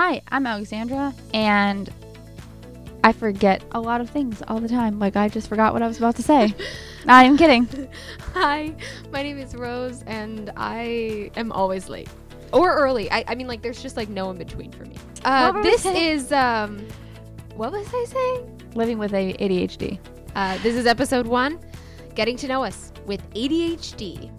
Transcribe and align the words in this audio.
Hi, 0.00 0.22
I'm 0.28 0.46
Alexandra, 0.46 1.12
and 1.34 1.92
I 3.02 3.10
forget 3.10 3.64
a 3.72 3.80
lot 3.80 4.00
of 4.00 4.08
things 4.08 4.40
all 4.46 4.60
the 4.60 4.68
time. 4.68 5.00
Like, 5.00 5.16
I 5.16 5.28
just 5.28 5.48
forgot 5.48 5.72
what 5.72 5.82
I 5.82 5.88
was 5.88 5.98
about 5.98 6.14
to 6.14 6.22
say. 6.22 6.54
Not 7.04 7.24
even 7.24 7.36
kidding. 7.36 7.88
Hi, 8.32 8.76
my 9.10 9.24
name 9.24 9.38
is 9.38 9.56
Rose, 9.56 10.04
and 10.06 10.52
I 10.56 11.32
am 11.34 11.50
always 11.50 11.88
late 11.88 12.08
or 12.52 12.76
early. 12.76 13.10
I, 13.10 13.24
I 13.26 13.34
mean, 13.34 13.48
like, 13.48 13.60
there's 13.60 13.82
just 13.82 13.96
like 13.96 14.08
no 14.08 14.30
in 14.30 14.38
between 14.38 14.70
for 14.70 14.84
me. 14.84 14.94
Uh, 15.24 15.60
this 15.62 15.84
is 15.84 16.30
um, 16.30 16.86
what 17.56 17.72
was 17.72 17.88
I 17.92 18.04
saying? 18.04 18.62
Living 18.76 18.98
with 18.98 19.10
ADHD. 19.10 19.98
Uh, 20.36 20.58
this 20.58 20.76
is 20.76 20.86
episode 20.86 21.26
one, 21.26 21.58
getting 22.14 22.36
to 22.36 22.46
know 22.46 22.62
us 22.62 22.92
with 23.04 23.28
ADHD. 23.34 24.30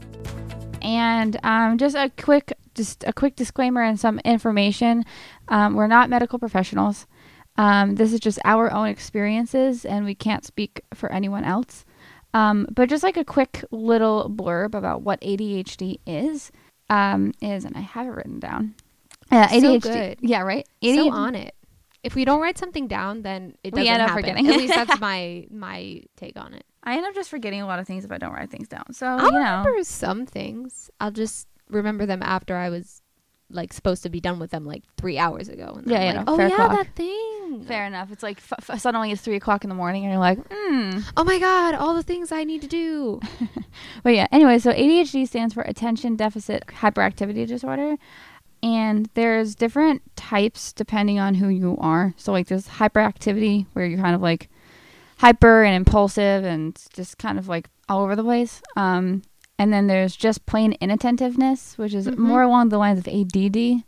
And 0.82 1.38
um, 1.44 1.78
just 1.78 1.98
a 1.98 2.10
quick, 2.18 2.54
just 2.74 3.04
a 3.06 3.12
quick 3.12 3.36
disclaimer 3.36 3.82
and 3.82 4.00
some 4.00 4.20
information. 4.20 5.04
Um, 5.50 5.74
we're 5.76 5.88
not 5.88 6.10
medical 6.10 6.40
professionals. 6.40 7.06
Um, 7.58 7.96
this 7.96 8.14
is 8.14 8.20
just 8.20 8.40
our 8.46 8.72
own 8.72 8.88
experiences, 8.88 9.84
and 9.84 10.06
we 10.06 10.16
can't 10.16 10.46
speak 10.46 10.82
for 10.94 11.12
anyone 11.12 11.44
else. 11.44 11.84
Um, 12.34 12.68
but 12.72 12.88
just 12.90 13.04
like 13.04 13.18
a 13.18 13.26
quick 13.26 13.66
little 13.72 14.30
blurb 14.30 14.76
about 14.76 15.02
what 15.02 15.20
ADHD 15.22 16.00
is, 16.06 16.52
um, 16.90 17.34
is, 17.42 17.66
and 17.66 17.76
I 17.76 17.82
have 17.82 18.08
it 18.08 18.12
written 18.12 18.40
down. 18.40 18.76
Uh, 19.32 19.48
So 19.60 19.80
good. 19.80 20.20
Yeah, 20.22 20.42
right. 20.42 20.66
So 20.84 21.12
on 21.12 21.36
it. 21.36 21.56
If 22.02 22.16
we 22.16 22.24
don't 22.24 22.40
write 22.40 22.58
something 22.58 22.88
down, 22.88 23.24
then 23.24 23.56
it 23.64 23.74
We 23.74 23.82
doesn't 23.82 23.94
end 23.94 24.02
up 24.04 24.10
happen. 24.10 24.24
forgetting. 24.24 24.48
At 24.48 24.56
least 24.58 24.74
that's 24.74 25.00
my 25.02 25.46
my 25.52 26.04
take 26.16 26.40
on 26.40 26.54
it. 26.54 26.64
I 26.84 26.96
end 26.96 27.06
up 27.06 27.14
just 27.14 27.30
forgetting 27.30 27.62
a 27.62 27.68
lot 27.68 27.80
of 27.80 27.86
things 27.88 28.06
if 28.06 28.12
I 28.12 28.18
don't 28.18 28.32
write 28.32 28.50
things 28.50 28.70
down. 28.70 28.94
So 28.94 29.06
I'll 29.06 29.26
you 29.26 29.32
know, 29.34 29.58
remember 29.60 29.84
some 29.84 30.26
things. 30.26 30.90
I'll 31.02 31.12
just 31.12 31.48
remember 31.70 32.06
them 32.06 32.24
after 32.24 32.56
I 32.56 32.70
was 32.70 33.02
like 33.52 33.74
supposed 33.74 34.04
to 34.04 34.10
be 34.10 34.20
done 34.20 34.38
with 34.40 34.52
them 34.52 34.66
like 34.66 34.84
three 34.98 35.18
hours 35.18 35.50
ago. 35.50 35.74
And 35.78 35.88
Yeah, 35.88 36.02
yeah, 36.04 36.18
like, 36.18 36.28
no, 36.28 36.34
oh 36.34 36.38
yeah, 36.40 36.56
clock. 36.56 36.72
that 36.78 36.96
thing. 36.96 37.66
fair 37.68 37.86
enough. 37.86 38.12
It's 38.12 38.22
like 38.24 38.38
f- 38.38 38.70
f- 38.70 38.80
suddenly 38.80 39.12
it's 39.12 39.22
three 39.22 39.36
o'clock 39.38 39.64
in 39.64 39.70
the 39.70 39.76
morning, 39.76 40.04
and 40.04 40.12
you're 40.12 40.20
like, 40.20 40.38
hmm. 40.52 41.00
Oh 41.18 41.24
my 41.24 41.40
god, 41.40 41.74
all 41.76 41.94
the 41.96 42.04
things 42.04 42.32
I 42.32 42.44
need 42.44 42.62
to 42.62 42.68
do. 42.68 43.20
But 44.04 44.14
yeah, 44.16 44.28
anyway, 44.32 44.60
so 44.60 44.72
ADHD 44.72 45.28
stands 45.28 45.54
for 45.54 45.62
Attention 45.62 46.16
Deficit 46.16 46.66
Hyperactivity 46.68 47.46
Disorder. 47.48 47.96
And 48.62 49.10
there's 49.14 49.56
different 49.56 50.02
types 50.18 50.74
depending 50.74 51.18
on 51.18 51.36
who 51.36 51.48
you 51.48 51.78
are. 51.80 52.14
So, 52.18 52.32
like, 52.34 52.48
there's 52.48 52.68
hyperactivity, 52.68 53.68
where 53.74 53.86
you're 53.86 54.00
kind 54.02 54.16
of 54.16 54.22
like 54.22 54.50
hyper 55.18 55.64
and 55.64 55.76
impulsive 55.76 56.44
and 56.44 56.78
just 56.94 57.18
kind 57.18 57.38
of 57.40 57.48
like 57.48 57.70
all 57.88 58.04
over 58.04 58.16
the 58.18 58.24
place. 58.24 58.62
Um, 58.76 59.22
and 59.60 59.72
then 59.72 59.86
there's 59.86 60.16
just 60.16 60.48
plain 60.48 60.74
inattentiveness, 60.82 61.78
which 61.78 61.94
is 61.94 62.08
Mhm. 62.08 62.18
more 62.18 62.42
along 62.42 62.70
the 62.70 62.80
lines 62.80 62.98
of 62.98 63.08
ADD. 63.08 63.84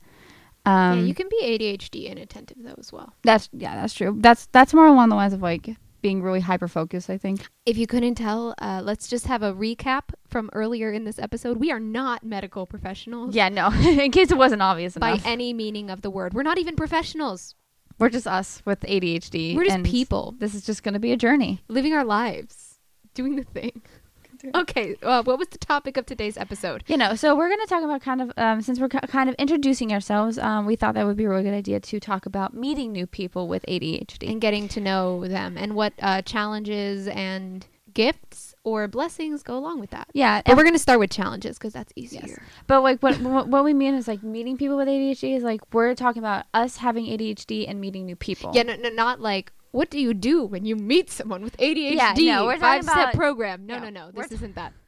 Um, 0.64 1.00
yeah, 1.00 1.06
you 1.06 1.16
can 1.16 1.28
be 1.30 1.40
ADHD 1.42 2.06
inattentive 2.08 2.58
though 2.62 2.76
as 2.78 2.92
well. 2.94 3.14
that's 3.24 3.50
yeah, 3.52 3.76
that's 3.76 3.96
true. 3.96 4.16
That's 4.20 4.46
that's 4.52 4.74
more 4.76 4.86
along 4.86 5.10
the 5.10 5.16
lines 5.16 5.34
of 5.34 5.42
like 5.42 5.76
being 6.04 6.22
really 6.22 6.40
hyper 6.40 6.68
focused. 6.68 7.10
I 7.10 7.18
think. 7.18 7.48
If 7.66 7.78
you 7.78 7.88
couldn't 7.88 8.16
tell, 8.16 8.54
uh, 8.60 8.82
let's 8.84 9.08
just 9.08 9.26
have 9.28 9.42
a 9.44 9.54
recap 9.54 10.14
from 10.28 10.50
earlier 10.54 10.92
in 10.92 11.04
this 11.04 11.18
episode. 11.20 11.58
We 11.58 11.72
are 11.72 11.80
not 11.80 12.24
medical 12.24 12.66
professionals 12.68 13.34
Yeah, 13.36 13.50
no. 13.50 13.72
In 13.74 14.12
case 14.12 14.30
it 14.32 14.38
wasn't 14.38 14.62
obvious 14.62 14.96
by 14.98 15.12
enough, 15.12 15.26
any 15.26 15.54
meaning 15.54 15.90
of 15.90 16.02
the 16.02 16.10
word. 16.12 16.34
We're 16.34 16.44
not 16.44 16.58
even 16.60 16.76
professionals. 16.76 17.56
we're 18.00 18.10
just 18.10 18.26
us 18.28 18.64
with 18.66 18.80
ADHD. 18.82 19.56
We're 19.56 19.66
just 19.66 19.84
people 19.84 20.34
This 20.40 20.56
is 20.56 20.66
just 20.66 20.82
going 20.84 20.96
to 20.96 21.00
be 21.00 21.12
a 21.12 21.18
journey. 21.18 21.62
living 21.68 21.94
our 21.94 22.04
lives, 22.06 22.80
doing 23.14 23.36
the 23.36 23.44
thing. 23.44 23.82
Okay, 24.56 24.96
uh, 25.04 25.24
what 25.24 25.38
was 25.40 25.48
the 25.50 25.58
topic 25.58 25.98
of 25.98 26.06
today's 26.06 26.38
episode? 26.38 26.84
You 26.88 26.98
know, 26.98 27.16
so 27.16 27.36
we're 27.36 27.48
going 27.50 27.60
to 27.62 27.68
talk 27.68 27.84
about 27.84 28.02
kind 28.02 28.22
of 28.22 28.32
um, 28.38 28.62
since 28.62 28.80
we're 28.80 28.90
ki- 28.90 29.00
kind 29.08 29.30
of 29.30 29.36
introducing 29.36 29.92
ourselves. 29.94 30.38
Um, 30.38 30.66
we 30.66 30.76
thought 30.76 30.94
that 30.96 31.06
would 31.06 31.18
be 31.18 31.26
a 31.26 31.30
really 31.30 31.44
good 31.44 31.54
idea 31.54 31.80
to 31.80 32.00
talk 32.00 32.26
about 32.26 32.54
meeting 32.54 32.92
new 32.92 33.08
people 33.08 33.48
with 33.48 33.66
ADHD. 33.68 34.30
and 34.30 34.42
getting 34.42 34.68
to 34.70 34.80
know 34.82 35.28
them 35.28 35.58
and 35.58 35.76
what 35.76 35.94
uh, 36.02 36.22
challenges 36.22 37.08
and 37.08 37.66
gifts 37.94 38.56
or 38.64 38.88
blessings 38.88 39.44
go 39.44 39.58
along 39.58 39.80
with 39.80 39.90
that. 39.90 40.08
yeah, 40.14 40.42
But 40.46 40.52
and 40.52 40.58
we're 40.58 40.64
gonna 40.64 40.78
start 40.80 41.00
with 41.00 41.10
challenges 41.10 41.58
because 41.58 41.74
that's 41.74 41.92
easier. 41.96 42.24
Yes. 42.26 42.40
but 42.68 42.82
like 42.84 43.00
what, 43.02 43.20
what 43.22 43.48
what 43.48 43.64
we 43.64 43.74
mean 43.74 43.96
is 43.96 44.08
like 44.08 44.22
meeting 44.24 44.56
people 44.56 44.78
with 44.78 44.88
ADHD 44.88 45.36
is 45.36 45.44
like 45.44 45.62
we're 45.74 45.96
talking 45.96 46.22
about 46.22 46.46
us 46.54 46.78
having 46.78 47.06
ADHD 47.06 47.68
and 47.68 47.82
meeting 47.82 48.06
new 48.06 48.16
people. 48.16 48.52
Yeah, 48.54 48.64
no, 48.64 48.76
no, 48.76 48.90
not 48.90 49.20
like 49.20 49.52
what 49.72 49.90
do 49.90 50.00
you 50.00 50.14
do 50.14 50.44
when 50.44 50.66
you 50.66 50.76
meet 50.76 51.10
someone 51.10 51.44
with 51.44 51.58
ADHD? 51.58 51.96
Yeah, 51.96 52.14
no, 52.36 52.46
we're 52.46 52.58
talking 52.58 52.84
five 52.84 52.84
step 52.84 53.14
program. 53.14 53.66
No, 53.66 53.80
no, 53.80 53.90
no, 53.90 54.08
no. 54.08 54.12
This 54.12 54.32
isn't 54.34 54.56
that. 54.56 54.74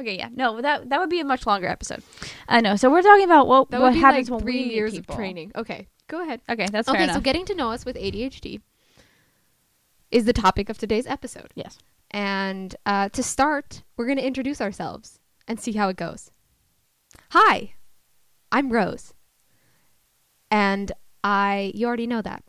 Okay, 0.00 0.16
yeah, 0.16 0.28
no, 0.32 0.60
that 0.60 0.90
that 0.90 1.00
would 1.00 1.10
be 1.10 1.18
a 1.18 1.24
much 1.24 1.44
longer 1.44 1.66
episode. 1.66 2.04
I 2.48 2.60
know. 2.60 2.76
So 2.76 2.88
we're 2.88 3.02
talking 3.02 3.24
about 3.24 3.48
what 3.48 3.68
That 3.72 3.80
what 3.80 3.96
happens 3.96 4.30
like 4.30 4.38
when 4.38 4.44
three 4.44 4.62
we 4.62 4.64
meet 4.68 4.74
years 4.74 4.92
people. 4.92 5.12
of 5.12 5.18
training. 5.18 5.50
Okay, 5.56 5.88
go 6.06 6.22
ahead. 6.22 6.40
Okay, 6.48 6.66
that's 6.70 6.88
fair 6.88 7.02
okay, 7.02 7.12
so 7.12 7.20
getting 7.20 7.44
to 7.46 7.54
know 7.56 7.72
us 7.72 7.84
with 7.84 7.96
ADHD 7.96 8.60
is 10.12 10.24
the 10.24 10.32
topic 10.32 10.68
of 10.68 10.78
today's 10.78 11.06
episode. 11.08 11.48
yes. 11.56 11.78
And 12.12 12.76
uh, 12.86 13.08
to 13.08 13.22
start, 13.24 13.82
we're 13.96 14.06
going 14.06 14.18
to 14.18 14.24
introduce 14.26 14.60
ourselves 14.60 15.18
and 15.48 15.58
see 15.58 15.72
how 15.72 15.88
it 15.88 15.96
goes. 15.96 16.30
Hi, 17.30 17.74
I'm 18.52 18.70
Rose. 18.70 19.12
And 20.50 20.92
I, 21.24 21.72
you 21.74 21.86
already 21.88 22.06
know 22.06 22.22
that. 22.22 22.44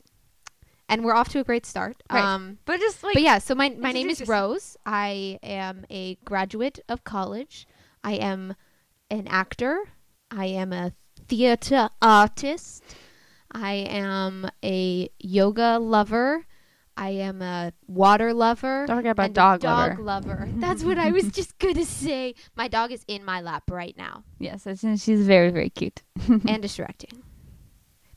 And 0.89 1.05
we're 1.05 1.13
off 1.13 1.29
to 1.29 1.39
a 1.39 1.43
great 1.43 1.65
start. 1.65 2.01
Right. 2.11 2.23
Um, 2.23 2.57
But 2.65 2.79
just 2.79 3.03
like 3.03 3.13
but 3.13 3.23
yeah, 3.23 3.37
so 3.37 3.55
my, 3.55 3.69
my 3.69 3.91
name 3.91 4.09
is. 4.09 4.27
Rose. 4.27 4.75
I 4.85 5.39
am 5.43 5.85
a 5.89 6.15
graduate 6.25 6.79
of 6.89 7.03
college. 7.03 7.67
I 8.03 8.13
am 8.13 8.55
an 9.09 9.27
actor. 9.27 9.79
I 10.31 10.45
am 10.45 10.73
a 10.73 10.93
theater 11.27 11.89
artist. 12.01 12.83
I 13.51 13.73
am 13.73 14.49
a 14.63 15.09
yoga 15.19 15.79
lover. 15.79 16.45
I 16.97 17.11
am 17.11 17.41
a 17.41 17.71
water 17.87 18.33
lover. 18.33 18.85
Don't 18.85 18.97
forget 18.97 19.13
about 19.13 19.33
dog 19.33 19.61
dog 19.61 19.99
lover. 19.99 20.03
lover. 20.03 20.49
That's 20.57 20.83
what 20.83 20.97
I 20.97 21.11
was 21.11 21.29
just 21.29 21.57
gonna 21.57 21.85
say. 21.85 22.35
My 22.55 22.67
dog 22.67 22.91
is 22.91 23.05
in 23.07 23.23
my 23.23 23.39
lap 23.41 23.71
right 23.71 23.95
now 23.97 24.23
yes, 24.39 24.67
she's 24.97 25.25
very 25.25 25.51
very 25.51 25.69
cute. 25.69 26.01
and 26.47 26.61
distracting. 26.61 27.23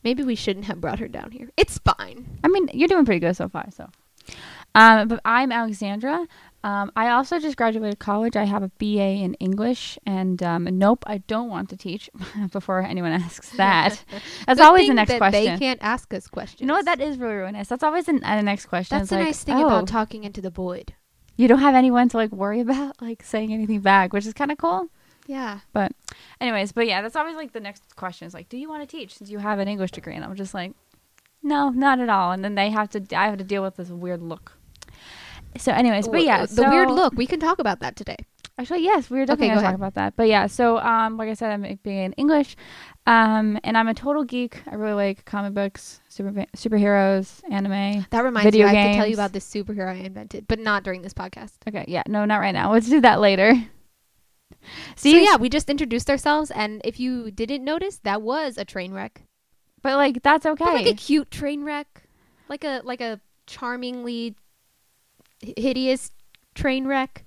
Maybe 0.04 0.22
we 0.22 0.34
shouldn't 0.34 0.66
have 0.66 0.80
brought 0.80 0.98
her 0.98 1.08
down 1.08 1.30
here. 1.30 1.50
It's 1.56 1.78
fine. 1.78 2.38
I 2.42 2.48
mean, 2.48 2.68
you're 2.72 2.88
doing 2.88 3.04
pretty 3.04 3.20
good 3.20 3.36
so 3.36 3.48
far. 3.48 3.68
So, 3.70 3.88
um, 4.74 5.08
but 5.08 5.20
I'm 5.24 5.52
Alexandra. 5.52 6.26
Um, 6.64 6.92
I 6.94 7.10
also 7.10 7.40
just 7.40 7.56
graduated 7.56 7.98
college. 7.98 8.36
I 8.36 8.44
have 8.44 8.62
a 8.62 8.68
BA 8.78 9.02
in 9.02 9.34
English, 9.34 9.98
and 10.06 10.40
um, 10.42 10.68
nope, 10.78 11.02
I 11.06 11.18
don't 11.18 11.48
want 11.48 11.70
to 11.70 11.76
teach. 11.76 12.08
before 12.52 12.82
anyone 12.82 13.12
asks 13.12 13.50
that, 13.56 14.02
that's 14.46 14.60
Good 14.60 14.66
always 14.66 14.88
the 14.88 14.94
next 14.94 15.16
question. 15.18 15.44
They 15.44 15.58
can't 15.58 15.82
ask 15.82 16.12
us 16.14 16.28
questions. 16.28 16.60
You 16.60 16.66
know 16.66 16.74
what? 16.74 16.84
That 16.84 17.00
is 17.00 17.18
really 17.18 17.34
really 17.34 17.52
nice. 17.52 17.68
That's 17.68 17.82
always 17.82 18.08
an, 18.08 18.22
uh, 18.24 18.36
the 18.36 18.42
next 18.42 18.66
question. 18.66 18.98
That's 18.98 19.10
the 19.10 19.16
like, 19.16 19.26
nice 19.26 19.42
thing 19.42 19.56
oh, 19.56 19.66
about 19.66 19.88
talking 19.88 20.22
into 20.22 20.40
the 20.40 20.50
void. 20.50 20.94
you 21.36 21.48
don't 21.48 21.58
have 21.58 21.74
anyone 21.74 22.08
to 22.10 22.16
like 22.16 22.30
worry 22.30 22.60
about 22.60 23.00
like 23.02 23.24
saying 23.24 23.52
anything 23.52 23.80
back, 23.80 24.12
which 24.12 24.26
is 24.26 24.32
kind 24.32 24.52
of 24.52 24.58
cool. 24.58 24.88
Yeah. 25.26 25.60
But, 25.72 25.92
anyways, 26.40 26.72
but 26.72 26.86
yeah, 26.86 27.02
that's 27.02 27.16
always 27.16 27.36
like 27.36 27.52
the 27.52 27.60
next 27.60 27.96
question 27.96 28.26
is 28.26 28.34
like, 28.34 28.48
do 28.48 28.56
you 28.56 28.68
want 28.68 28.82
to 28.82 28.96
teach 28.96 29.14
since 29.14 29.30
you 29.30 29.38
have 29.38 29.58
an 29.58 29.68
English 29.68 29.92
degree? 29.92 30.14
And 30.14 30.24
I'm 30.24 30.34
just 30.34 30.54
like, 30.54 30.72
no, 31.42 31.70
not 31.70 32.00
at 32.00 32.08
all. 32.08 32.32
And 32.32 32.44
then 32.44 32.54
they 32.54 32.70
have 32.70 32.90
to, 32.90 33.02
I 33.16 33.26
have 33.26 33.38
to 33.38 33.44
deal 33.44 33.62
with 33.62 33.76
this 33.76 33.88
weird 33.88 34.22
look. 34.22 34.52
So, 35.56 35.72
anyways, 35.72 36.08
but 36.08 36.24
yeah, 36.24 36.46
the 36.46 36.68
weird 36.68 36.90
look. 36.90 37.14
We 37.14 37.26
can 37.26 37.38
talk 37.38 37.58
about 37.58 37.80
that 37.80 37.94
today. 37.96 38.16
Actually, 38.58 38.84
yes, 38.84 39.10
we 39.10 39.18
were 39.18 39.26
definitely 39.26 39.46
Okay, 39.46 39.54
going 39.54 39.64
to 39.64 39.70
talk 39.70 39.74
about 39.74 39.94
that. 39.94 40.14
But 40.14 40.28
yeah, 40.28 40.46
so 40.46 40.78
um, 40.78 41.16
like 41.16 41.28
I 41.28 41.34
said, 41.34 41.52
I'm 41.52 41.78
being 41.82 42.04
in 42.04 42.12
English, 42.14 42.54
um, 43.06 43.58
and 43.64 43.76
I'm 43.78 43.88
a 43.88 43.94
total 43.94 44.24
geek. 44.24 44.62
I 44.70 44.74
really 44.74 44.92
like 44.92 45.24
comic 45.24 45.54
books, 45.54 46.00
super 46.08 46.30
superheroes, 46.56 47.42
anime. 47.50 48.06
That 48.10 48.24
reminds 48.24 48.44
Video 48.44 48.66
me, 48.66 48.72
I 48.72 48.80
have 48.80 48.90
to 48.92 48.96
tell 48.96 49.06
you 49.06 49.14
about 49.14 49.32
this 49.32 49.48
superhero 49.48 49.88
I 49.88 49.94
invented, 49.94 50.48
but 50.48 50.58
not 50.58 50.84
during 50.84 51.00
this 51.02 51.14
podcast. 51.14 51.52
Okay, 51.66 51.84
yeah, 51.88 52.02
no, 52.06 52.24
not 52.24 52.40
right 52.40 52.52
now. 52.52 52.72
Let's 52.72 52.88
do 52.88 53.00
that 53.00 53.20
later. 53.20 53.54
See, 54.96 55.12
so 55.12 55.18
yeah, 55.18 55.36
we 55.36 55.48
just 55.48 55.68
introduced 55.68 56.08
ourselves, 56.10 56.50
and 56.50 56.80
if 56.84 57.00
you 57.00 57.30
didn't 57.30 57.64
notice, 57.64 57.98
that 58.04 58.22
was 58.22 58.56
a 58.58 58.64
train 58.64 58.92
wreck. 58.92 59.22
but 59.82 59.96
like 59.96 60.22
that's 60.22 60.46
okay. 60.46 60.64
But 60.64 60.74
like 60.74 60.86
a 60.86 60.94
cute 60.94 61.30
train 61.30 61.64
wreck, 61.64 62.04
like 62.48 62.64
a 62.64 62.80
like 62.84 63.00
a 63.00 63.20
charmingly 63.46 64.36
hideous 65.56 66.12
train 66.54 66.86
wreck. 66.86 67.24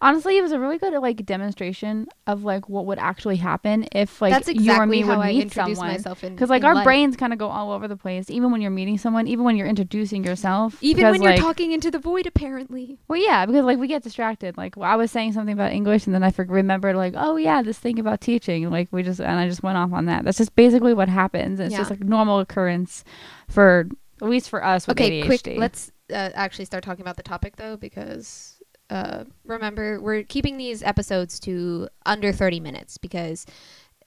Honestly, 0.00 0.36
it 0.38 0.42
was 0.42 0.52
a 0.52 0.58
really 0.60 0.78
good 0.78 0.92
like 1.00 1.24
demonstration 1.26 2.06
of 2.26 2.44
like 2.44 2.68
what 2.68 2.86
would 2.86 2.98
actually 2.98 3.36
happen 3.36 3.86
if 3.92 4.20
like 4.22 4.32
That's 4.32 4.46
you 4.48 4.54
or 4.54 4.60
exactly 4.60 4.86
me 4.86 5.00
how 5.02 5.16
would 5.16 5.26
I 5.26 5.32
meet 5.32 5.42
introduce 5.42 5.78
someone. 5.78 5.94
myself 5.96 6.22
in 6.24 6.34
Because 6.34 6.50
like 6.50 6.62
our 6.64 6.74
life. 6.74 6.84
brains 6.84 7.16
kind 7.16 7.32
of 7.32 7.38
go 7.38 7.48
all 7.48 7.72
over 7.72 7.88
the 7.88 7.96
place, 7.96 8.30
even 8.30 8.52
when 8.52 8.60
you're 8.60 8.70
meeting 8.70 8.98
someone, 8.98 9.26
even 9.26 9.44
when 9.44 9.56
you're 9.56 9.66
introducing 9.66 10.24
yourself. 10.24 10.76
even 10.82 10.96
because, 11.02 11.12
when 11.12 11.22
you're 11.22 11.32
like- 11.32 11.40
talking 11.40 11.72
into 11.72 11.90
the 11.90 11.98
void, 11.98 12.26
apparently. 12.26 12.98
Well, 13.08 13.20
yeah, 13.20 13.44
because 13.46 13.64
like 13.64 13.78
we 13.78 13.88
get 13.88 14.02
distracted. 14.02 14.56
Like 14.56 14.78
I 14.78 14.96
was 14.96 15.10
saying 15.10 15.32
something 15.32 15.52
about 15.54 15.72
English, 15.72 16.06
and 16.06 16.14
then 16.14 16.22
I 16.22 16.30
for- 16.30 16.44
remembered 16.44 16.94
like, 16.96 17.14
oh 17.16 17.36
yeah, 17.36 17.62
this 17.62 17.78
thing 17.78 17.98
about 17.98 18.20
teaching. 18.20 18.70
Like 18.70 18.88
we 18.92 19.02
just 19.02 19.20
and 19.20 19.38
I 19.40 19.48
just 19.48 19.62
went 19.62 19.78
off 19.78 19.92
on 19.92 20.04
that. 20.06 20.24
That's 20.24 20.38
just 20.38 20.54
basically 20.54 20.94
what 20.94 21.08
happens. 21.08 21.58
It's 21.60 21.74
just 21.74 21.90
Yeah. 21.90 21.96
like 21.98 22.04
normal 22.08 22.38
occurrence 22.38 23.04
for 23.48 23.88
at 24.22 24.28
least 24.28 24.48
for 24.50 24.64
us 24.64 24.86
with 24.86 24.96
Okay, 25.00 25.22
ADHD. 25.22 25.26
quick. 25.26 25.58
Let's 25.58 25.92
uh, 26.12 26.30
actually 26.34 26.64
start 26.64 26.82
talking 26.84 27.02
about 27.02 27.16
the 27.16 27.22
topic 27.22 27.56
though, 27.56 27.76
because 27.76 28.57
uh, 28.90 29.24
remember 29.44 30.00
we're 30.00 30.22
keeping 30.22 30.56
these 30.56 30.82
episodes 30.82 31.38
to 31.40 31.88
under 32.06 32.32
30 32.32 32.60
minutes 32.60 32.98
because 32.98 33.44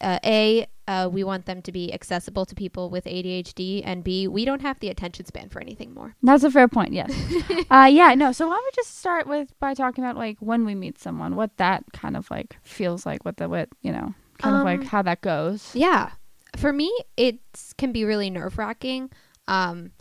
uh, 0.02 0.20
a 0.26 0.66
uh, 0.88 1.08
we 1.12 1.24
want 1.24 1.46
them 1.46 1.62
to 1.62 1.72
be 1.72 1.94
accessible 1.94 2.46
to 2.46 2.56
people 2.56 2.90
with 2.90 3.06
ADHD, 3.06 3.82
and 3.86 4.04
B 4.04 4.28
we 4.28 4.44
don't 4.46 4.62
have 4.62 4.80
the 4.80 4.90
attention 4.90 5.26
span 5.26 5.50
for 5.50 5.62
anything 5.62 5.94
more. 5.94 6.16
That's 6.24 6.44
a 6.44 6.52
fair 6.52 6.68
point. 6.68 6.94
Yes. 6.94 7.12
uh, 7.72 7.88
yeah. 7.90 8.16
No. 8.16 8.32
So 8.32 8.48
why 8.48 8.56
don't 8.56 8.66
we 8.66 8.72
just 8.76 8.98
start 8.98 9.28
with 9.28 9.58
by 9.60 9.74
talking 9.74 10.04
about 10.04 10.18
like 10.18 10.38
when 10.40 10.66
we 10.66 10.76
meet 10.76 11.00
someone, 11.00 11.36
what 11.36 11.56
that 11.58 11.84
kind 11.94 12.18
of 12.18 12.30
like 12.32 12.58
feels 12.64 13.06
like, 13.06 13.24
what 13.24 13.38
the 13.38 13.48
what 13.48 13.70
you 13.82 13.92
know, 13.92 14.14
kind 14.40 14.56
of 14.56 14.62
Um, 14.62 14.66
like 14.66 14.84
how 14.84 15.02
that 15.04 15.22
goes. 15.22 15.70
Yeah, 15.76 16.10
for 16.58 16.74
me 16.74 16.92
it 17.16 17.40
can 17.78 17.92
be 17.92 18.04
really 18.04 18.30
nerve 18.30 18.58
wracking. 18.58 19.12
Um, 19.48 19.92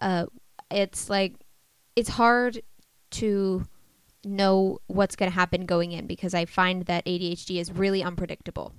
uh, 0.00 0.26
it's 0.70 1.10
like 1.10 1.34
it's 1.94 2.08
hard 2.08 2.62
to 3.10 3.66
know 4.24 4.78
what's 4.86 5.16
going 5.16 5.30
to 5.30 5.34
happen 5.34 5.66
going 5.66 5.92
in 5.92 6.06
because 6.06 6.34
I 6.34 6.44
find 6.44 6.86
that 6.86 7.04
ADHD 7.04 7.60
is 7.60 7.72
really 7.72 8.02
unpredictable. 8.02 8.72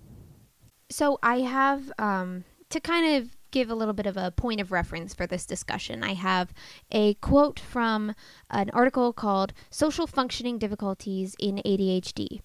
So 0.89 1.19
I 1.23 1.39
have 1.41 1.91
um, 1.97 2.43
to 2.69 2.79
kind 2.79 3.15
of 3.15 3.35
give 3.51 3.69
a 3.69 3.75
little 3.75 3.93
bit 3.93 4.05
of 4.05 4.17
a 4.17 4.31
point 4.31 4.59
of 4.59 4.71
reference 4.71 5.13
for 5.13 5.27
this 5.27 5.45
discussion. 5.45 6.03
I 6.03 6.13
have 6.13 6.53
a 6.91 7.13
quote 7.15 7.59
from 7.59 8.13
an 8.49 8.69
article 8.71 9.13
called 9.13 9.53
"Social 9.69 10.07
Functioning 10.07 10.57
Difficulties 10.57 11.35
in 11.39 11.61
ADHD." 11.65 12.41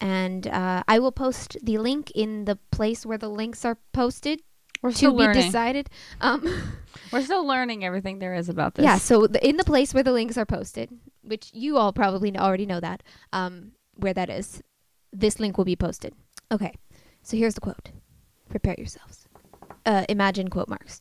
And 0.00 0.48
uh, 0.48 0.82
I 0.88 0.98
will 0.98 1.12
post 1.12 1.56
the 1.62 1.78
link 1.78 2.10
in 2.12 2.44
the 2.44 2.58
place 2.72 3.06
where 3.06 3.18
the 3.18 3.28
links 3.28 3.64
are 3.64 3.78
posted 3.92 4.42
We're 4.82 4.90
to 4.90 4.96
still 4.96 5.16
be 5.16 5.32
decided. 5.32 5.88
Um, 6.20 6.42
We're 7.12 7.22
still 7.22 7.46
learning 7.46 7.84
everything 7.84 8.18
there 8.18 8.34
is 8.34 8.48
about 8.48 8.74
this. 8.74 8.82
yeah, 8.82 8.98
so 8.98 9.28
the, 9.28 9.46
in 9.46 9.56
the 9.56 9.64
place 9.64 9.94
where 9.94 10.02
the 10.02 10.12
links 10.12 10.36
are 10.36 10.44
posted, 10.46 10.90
which 11.22 11.50
you 11.52 11.76
all 11.76 11.92
probably 11.92 12.36
already 12.36 12.66
know 12.66 12.80
that, 12.80 13.02
um, 13.32 13.72
where 13.94 14.14
that 14.14 14.30
is, 14.30 14.62
this 15.12 15.38
link 15.40 15.56
will 15.56 15.64
be 15.64 15.76
posted. 15.76 16.14
Okay, 16.50 16.74
so 17.22 17.36
here's 17.36 17.54
the 17.54 17.60
quote. 17.60 17.90
Prepare 18.48 18.74
yourselves. 18.76 19.28
Uh, 19.84 20.04
imagine 20.08 20.48
quote 20.48 20.68
marks. 20.68 21.00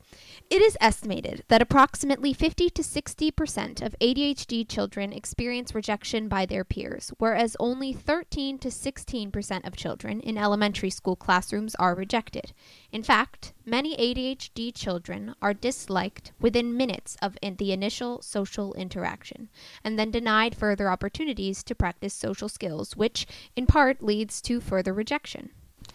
It 0.50 0.60
is 0.60 0.76
estimated 0.82 1.44
that 1.50 1.62
approximately 1.62 2.34
50 2.34 2.72
to 2.72 2.82
60% 2.82 3.82
of 3.82 3.96
ADHD 4.02 4.68
children 4.68 5.14
experience 5.14 5.76
rejection 5.76 6.28
by 6.28 6.48
their 6.48 6.64
peers, 6.64 7.14
whereas 7.20 7.56
only 7.60 7.94
13 7.94 8.58
to 8.58 8.70
16% 8.70 9.68
of 9.68 9.76
children 9.76 10.20
in 10.20 10.36
elementary 10.36 10.90
school 10.90 11.16
classrooms 11.16 11.76
are 11.76 11.94
rejected. 11.94 12.54
In 12.92 13.04
fact, 13.04 13.54
many 13.66 13.96
ADHD 13.96 14.74
children 14.74 15.36
are 15.44 15.54
disliked 15.54 16.32
within 16.40 16.76
minutes 16.76 17.16
of 17.22 17.38
in 17.40 17.58
the 17.58 17.72
initial 17.72 18.22
social 18.24 18.74
interaction 18.74 19.50
and 19.84 20.00
then 20.00 20.10
denied 20.10 20.56
further 20.56 20.90
opportunities 20.90 21.64
to 21.64 21.76
practice 21.76 22.16
social 22.16 22.50
skills, 22.50 22.98
which 22.98 23.28
in 23.56 23.68
part 23.68 24.02
leads 24.02 24.42
to 24.42 24.60
further 24.60 24.92
rejection. 24.92 25.52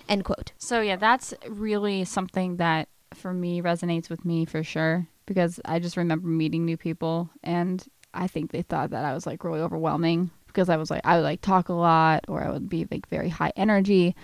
End 0.09 0.25
quote. 0.25 0.53
So 0.59 0.81
yeah, 0.81 0.97
that's 0.97 1.35
really 1.49 2.05
something 2.05 2.57
that 2.57 2.89
for 3.15 3.33
me 3.33 3.63
resonates 3.63 4.11
with 4.11 4.25
me 4.25 4.45
for 4.45 4.63
sure 4.63 5.07
because 5.27 5.61
I 5.65 5.79
just 5.79 5.97
remember 5.97 6.29
meeting 6.29 6.65
new 6.65 6.77
people 6.77 7.31
and 7.43 7.85
I 8.13 8.27
think 8.27 8.51
they 8.51 8.63
thought 8.63 8.91
that 8.91 9.05
I 9.05 9.15
was 9.15 9.27
like 9.27 9.45
really 9.45 9.61
overwhelming 9.61 10.31
because 10.47 10.69
I 10.69 10.77
was 10.77 10.91
like 10.91 11.03
I 11.05 11.17
would 11.17 11.23
like 11.25 11.41
talk 11.41 11.69
a 11.69 11.73
lot 11.75 12.25
or 12.29 12.43
I 12.43 12.51
would 12.51 12.69
be 12.69 12.87
like 12.91 13.09
very 13.09 13.29
high 13.29 13.53
energy. 13.57 14.15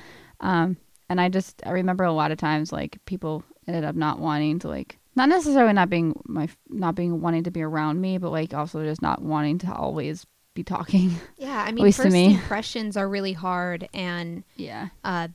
Um 0.40 0.76
and 1.08 1.20
I 1.20 1.28
just 1.28 1.62
I 1.66 1.70
remember 1.70 2.04
a 2.04 2.12
lot 2.12 2.30
of 2.32 2.38
times 2.38 2.72
like 2.72 2.98
people 3.06 3.44
ended 3.66 3.84
up 3.84 3.94
not 3.94 4.18
wanting 4.18 4.58
to 4.60 4.68
like 4.68 4.98
not 5.14 5.28
necessarily 5.28 5.72
not 5.72 5.90
being 5.90 6.20
my 6.26 6.48
not 6.68 6.94
being 6.94 7.20
wanting 7.20 7.44
to 7.44 7.50
be 7.50 7.62
around 7.62 8.00
me 8.00 8.18
but 8.18 8.30
like 8.30 8.52
also 8.54 8.82
just 8.84 9.02
not 9.02 9.22
wanting 9.22 9.58
to 9.58 9.72
always 9.72 10.26
be 10.54 10.62
talking. 10.64 11.12
Yeah, 11.38 11.64
I 11.66 11.72
mean, 11.72 11.90
first 11.92 12.12
me. 12.12 12.34
impressions 12.34 12.96
are 12.98 13.08
really 13.08 13.32
hard, 13.32 13.88
and 13.94 14.44
Yeah. 14.56 14.88
uh, 15.02 15.28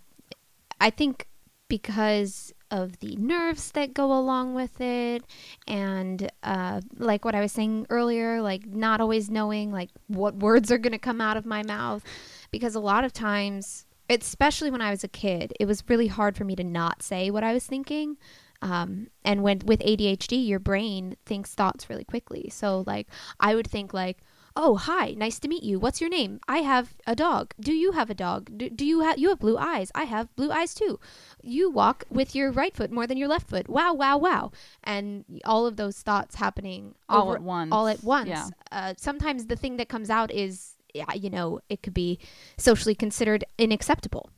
I 0.80 0.90
think 0.90 1.28
because 1.70 2.54
of 2.72 3.00
the 3.00 3.16
nerves 3.18 3.72
that 3.72 3.94
go 3.94 4.12
along 4.12 4.54
with 4.54 4.80
it, 4.82 5.24
and 5.68 6.30
uh, 6.44 6.82
like 6.98 7.26
what 7.26 7.36
I 7.36 7.42
was 7.42 7.52
saying 7.52 7.88
earlier, 7.90 8.42
like 8.42 8.66
not 8.66 9.02
always 9.02 9.30
knowing 9.30 9.72
like 9.72 9.90
what 10.08 10.36
words 10.36 10.72
are 10.72 10.78
going 10.78 10.94
to 10.94 10.98
come 10.98 11.22
out 11.22 11.38
of 11.38 11.46
my 11.46 11.64
mouth, 11.64 12.04
because 12.52 12.76
a 12.76 12.80
lot 12.80 13.04
of 13.04 13.14
times, 13.14 13.86
especially 14.10 14.72
when 14.72 14.82
I 14.82 14.92
was 14.92 15.04
a 15.04 15.10
kid, 15.10 15.54
it 15.60 15.66
was 15.66 15.84
really 15.88 16.08
hard 16.08 16.38
for 16.38 16.44
me 16.44 16.56
to 16.56 16.64
not 16.64 17.04
say 17.04 17.30
what 17.30 17.44
I 17.44 17.54
was 17.54 17.66
thinking. 17.66 18.18
Um, 18.62 19.08
and 19.24 19.44
when 19.44 19.60
with 19.66 19.82
ADHD, 19.82 20.48
your 20.48 20.60
brain 20.60 21.16
thinks 21.26 21.54
thoughts 21.54 21.90
really 21.90 22.06
quickly. 22.06 22.50
So 22.52 22.84
like 22.88 23.08
I 23.40 23.56
would 23.56 23.68
think 23.68 23.94
like, 23.94 24.20
"Oh, 24.60 24.76
hi, 24.76 25.06
nice 25.18 25.38
to 25.40 25.48
meet 25.48 25.64
you. 25.64 25.80
What's 25.80 26.02
your 26.02 26.10
name? 26.10 26.40
I 26.48 26.60
have 26.72 26.96
a 27.06 27.16
dog. 27.16 27.54
Do 27.60 27.74
you 27.74 27.92
have 27.94 28.10
a 28.10 28.16
dog? 28.16 28.42
Do, 28.58 28.70
do 28.70 28.86
you 28.86 29.02
have 29.02 29.18
you 29.20 29.30
have 29.30 29.40
blue 29.40 29.58
eyes? 29.58 29.92
I 29.94 30.06
have 30.06 30.36
blue 30.36 30.52
eyes 30.52 30.74
too. 30.74 31.00
You 31.44 31.70
walk 31.70 32.06
with 32.10 32.36
your 32.36 32.52
right 32.52 32.76
foot 32.76 32.92
more 32.92 33.06
than 33.08 33.18
your 33.18 33.28
left 33.30 33.48
foot. 33.50 33.70
Wow, 33.70 33.94
wow, 33.94 34.18
wow." 34.18 34.52
And 34.84 35.24
all 35.46 35.66
of 35.68 35.76
those 35.78 35.98
thoughts 36.02 36.36
happening 36.36 36.96
All 37.08 37.24
over- 37.28 37.36
at 37.36 37.42
once. 37.44 37.72
all 37.72 37.88
at 37.88 38.04
once. 38.04 38.30
Yeah. 38.30 38.48
Uh, 38.72 38.94
sometimes 38.98 39.46
the 39.46 39.56
thing 39.56 39.78
that 39.78 39.90
comes 39.90 40.10
out 40.10 40.32
is, 40.32 40.76
you 41.16 41.30
know, 41.30 41.60
it 41.70 41.84
could 41.84 41.94
be 41.94 42.20
socially 42.58 42.96
considered 42.96 43.44
unacceptable. 43.60 44.30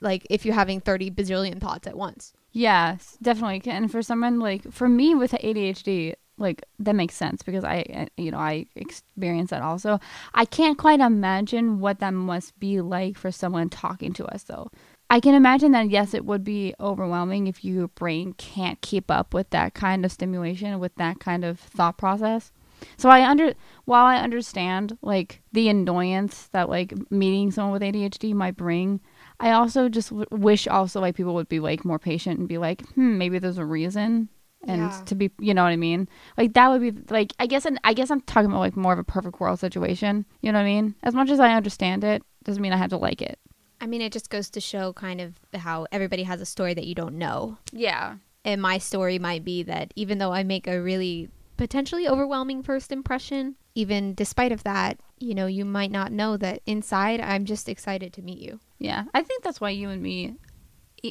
Like 0.00 0.26
if 0.30 0.44
you're 0.44 0.54
having 0.54 0.80
30 0.80 1.10
bazillion 1.10 1.58
thoughts 1.60 1.86
at 1.88 1.96
once. 1.96 2.32
Yes, 2.52 3.18
definitely. 3.20 3.60
And 3.70 3.90
for 3.90 4.02
someone 4.02 4.38
like 4.38 4.70
for 4.72 4.88
me 4.88 5.14
with 5.14 5.32
ADHD, 5.32 6.14
like 6.38 6.64
that 6.78 6.94
makes 6.94 7.14
sense 7.14 7.42
because 7.42 7.64
I, 7.64 7.84
uh, 7.94 8.06
you 8.16 8.30
know, 8.30 8.38
I 8.38 8.66
experience 8.76 9.50
that 9.50 9.62
also. 9.62 9.98
I 10.34 10.44
can't 10.44 10.78
quite 10.78 11.00
imagine 11.00 11.80
what 11.80 12.00
that 12.00 12.14
must 12.14 12.58
be 12.58 12.80
like 12.80 13.16
for 13.16 13.30
someone 13.30 13.68
talking 13.68 14.12
to 14.14 14.26
us 14.26 14.44
though. 14.44 14.70
I 15.08 15.20
can 15.20 15.34
imagine 15.34 15.72
that 15.72 15.90
yes, 15.90 16.14
it 16.14 16.24
would 16.24 16.42
be 16.44 16.74
overwhelming 16.80 17.46
if 17.46 17.64
your 17.64 17.88
brain 17.88 18.32
can't 18.34 18.80
keep 18.80 19.10
up 19.10 19.32
with 19.32 19.50
that 19.50 19.74
kind 19.74 20.04
of 20.04 20.12
stimulation, 20.12 20.78
with 20.80 20.94
that 20.96 21.20
kind 21.20 21.44
of 21.44 21.60
thought 21.60 21.96
process. 21.96 22.52
So 22.96 23.08
I 23.08 23.28
under 23.28 23.54
while 23.84 24.04
I 24.04 24.16
understand 24.16 24.98
like 25.02 25.42
the 25.52 25.68
annoyance 25.68 26.48
that 26.52 26.68
like 26.68 26.92
meeting 27.10 27.50
someone 27.50 27.72
with 27.72 27.82
ADHD 27.82 28.34
might 28.34 28.56
bring, 28.56 29.00
I 29.40 29.52
also 29.52 29.88
just 29.88 30.10
w- 30.10 30.26
wish 30.30 30.66
also 30.68 31.00
like 31.00 31.16
people 31.16 31.34
would 31.34 31.48
be 31.48 31.60
like 31.60 31.84
more 31.84 31.98
patient 31.98 32.38
and 32.38 32.48
be 32.48 32.58
like, 32.58 32.86
hmm, 32.90 33.16
maybe 33.16 33.38
there's 33.38 33.58
a 33.58 33.64
reason, 33.64 34.28
and 34.66 34.90
Yeah. 34.92 35.02
to 35.06 35.14
be, 35.14 35.30
you 35.38 35.54
know 35.54 35.62
what 35.62 35.70
I 35.70 35.76
mean? 35.76 36.08
Like 36.36 36.54
that 36.54 36.68
would 36.68 36.80
be 36.80 36.92
like 37.12 37.32
I 37.38 37.46
guess 37.46 37.64
and 37.64 37.78
I 37.84 37.94
guess 37.94 38.10
I'm 38.10 38.20
talking 38.22 38.50
about 38.50 38.60
like 38.60 38.76
more 38.76 38.92
of 38.92 38.98
a 38.98 39.04
perfect 39.04 39.40
world 39.40 39.58
situation. 39.60 40.24
You 40.42 40.52
know 40.52 40.58
what 40.58 40.64
I 40.64 40.68
mean? 40.74 40.94
As 41.02 41.14
much 41.14 41.30
as 41.30 41.40
I 41.40 41.54
understand 41.54 42.04
it, 42.04 42.22
doesn't 42.44 42.62
mean 42.62 42.72
I 42.72 42.76
have 42.76 42.90
to 42.90 42.96
like 42.98 43.22
it. 43.22 43.38
I 43.80 43.86
mean, 43.86 44.00
it 44.00 44.12
just 44.12 44.30
goes 44.30 44.48
to 44.50 44.60
show 44.60 44.92
kind 44.94 45.20
of 45.20 45.34
how 45.54 45.86
everybody 45.92 46.22
has 46.22 46.40
a 46.40 46.46
story 46.46 46.72
that 46.74 46.86
you 46.86 46.94
don't 46.94 47.18
know. 47.18 47.58
Yeah. 47.72 48.16
And 48.44 48.62
my 48.62 48.78
story 48.78 49.18
might 49.18 49.44
be 49.44 49.62
that 49.64 49.92
even 49.96 50.18
though 50.18 50.32
I 50.32 50.42
make 50.44 50.66
a 50.66 50.80
really 50.80 51.28
potentially 51.56 52.08
overwhelming 52.08 52.62
first 52.62 52.92
impression, 52.92 53.56
even 53.74 54.14
despite 54.14 54.52
of 54.52 54.62
that, 54.64 54.98
you 55.18 55.34
know, 55.34 55.46
you 55.46 55.64
might 55.64 55.90
not 55.90 56.12
know 56.12 56.36
that 56.36 56.60
inside 56.66 57.20
I'm 57.20 57.44
just 57.44 57.68
excited 57.68 58.12
to 58.14 58.22
meet 58.22 58.38
you. 58.38 58.60
Yeah, 58.78 59.04
I 59.14 59.22
think 59.22 59.42
that's 59.42 59.60
why 59.60 59.70
you 59.70 59.88
and 59.88 60.02
me 60.02 60.34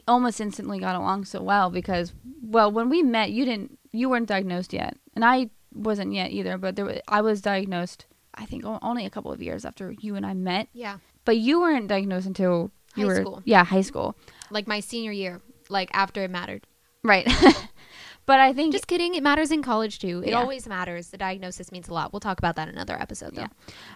almost 0.08 0.40
instantly 0.42 0.80
got 0.80 0.96
along 0.96 1.26
so 1.26 1.42
well 1.42 1.70
because, 1.70 2.14
well, 2.42 2.72
when 2.72 2.90
we 2.90 3.02
met, 3.04 3.32
you 3.32 3.46
didn't, 3.46 3.78
you 3.92 4.10
weren't 4.10 4.28
diagnosed 4.28 4.74
yet, 4.74 4.98
and 5.16 5.24
I 5.26 5.50
wasn't 5.74 6.14
yet 6.14 6.32
either. 6.32 6.58
But 6.58 6.76
there, 6.76 6.86
wa- 6.86 7.02
I 7.08 7.22
was 7.22 7.42
diagnosed. 7.42 8.06
I 8.34 8.46
think 8.46 8.64
only 8.66 9.06
a 9.06 9.10
couple 9.10 9.32
of 9.32 9.42
years 9.42 9.64
after 9.66 9.92
you 10.00 10.16
and 10.16 10.26
I 10.26 10.34
met. 10.34 10.68
Yeah. 10.74 10.98
But 11.24 11.38
you 11.38 11.62
weren't 11.62 11.88
diagnosed 11.88 12.28
until 12.28 12.72
you 12.96 13.06
High 13.08 13.14
were, 13.14 13.22
school. 13.22 13.42
yeah, 13.46 13.64
high 13.64 13.82
school, 13.82 14.16
Like 14.50 14.68
my 14.68 14.80
senior 14.80 15.12
year, 15.12 15.42
like 15.70 15.90
after 15.94 16.24
it 16.24 16.30
mattered. 16.32 16.68
right? 17.04 17.26
but 18.26 18.40
I 18.40 18.54
think 18.54 18.74
Just 18.74 18.88
kidding. 18.88 19.16
It 19.16 19.24
matters 19.24 19.52
in 19.52 19.62
college 19.64 20.00
too. 20.00 20.22
It 20.26 20.30
Yeah. 20.32 20.40
always 20.42 20.68
matters. 20.68 21.10
The 21.10 21.18
diagnosis 21.18 21.72
means 21.72 21.88
a 21.88 21.94
lot. 21.94 22.12
We'll 22.14 22.20
talk 22.20 22.40
about 22.40 22.56
that 22.58 22.68
in 22.68 22.76
another 22.76 23.00
episode 23.00 23.36
though. 23.36 23.42
Yeah. 23.42 23.48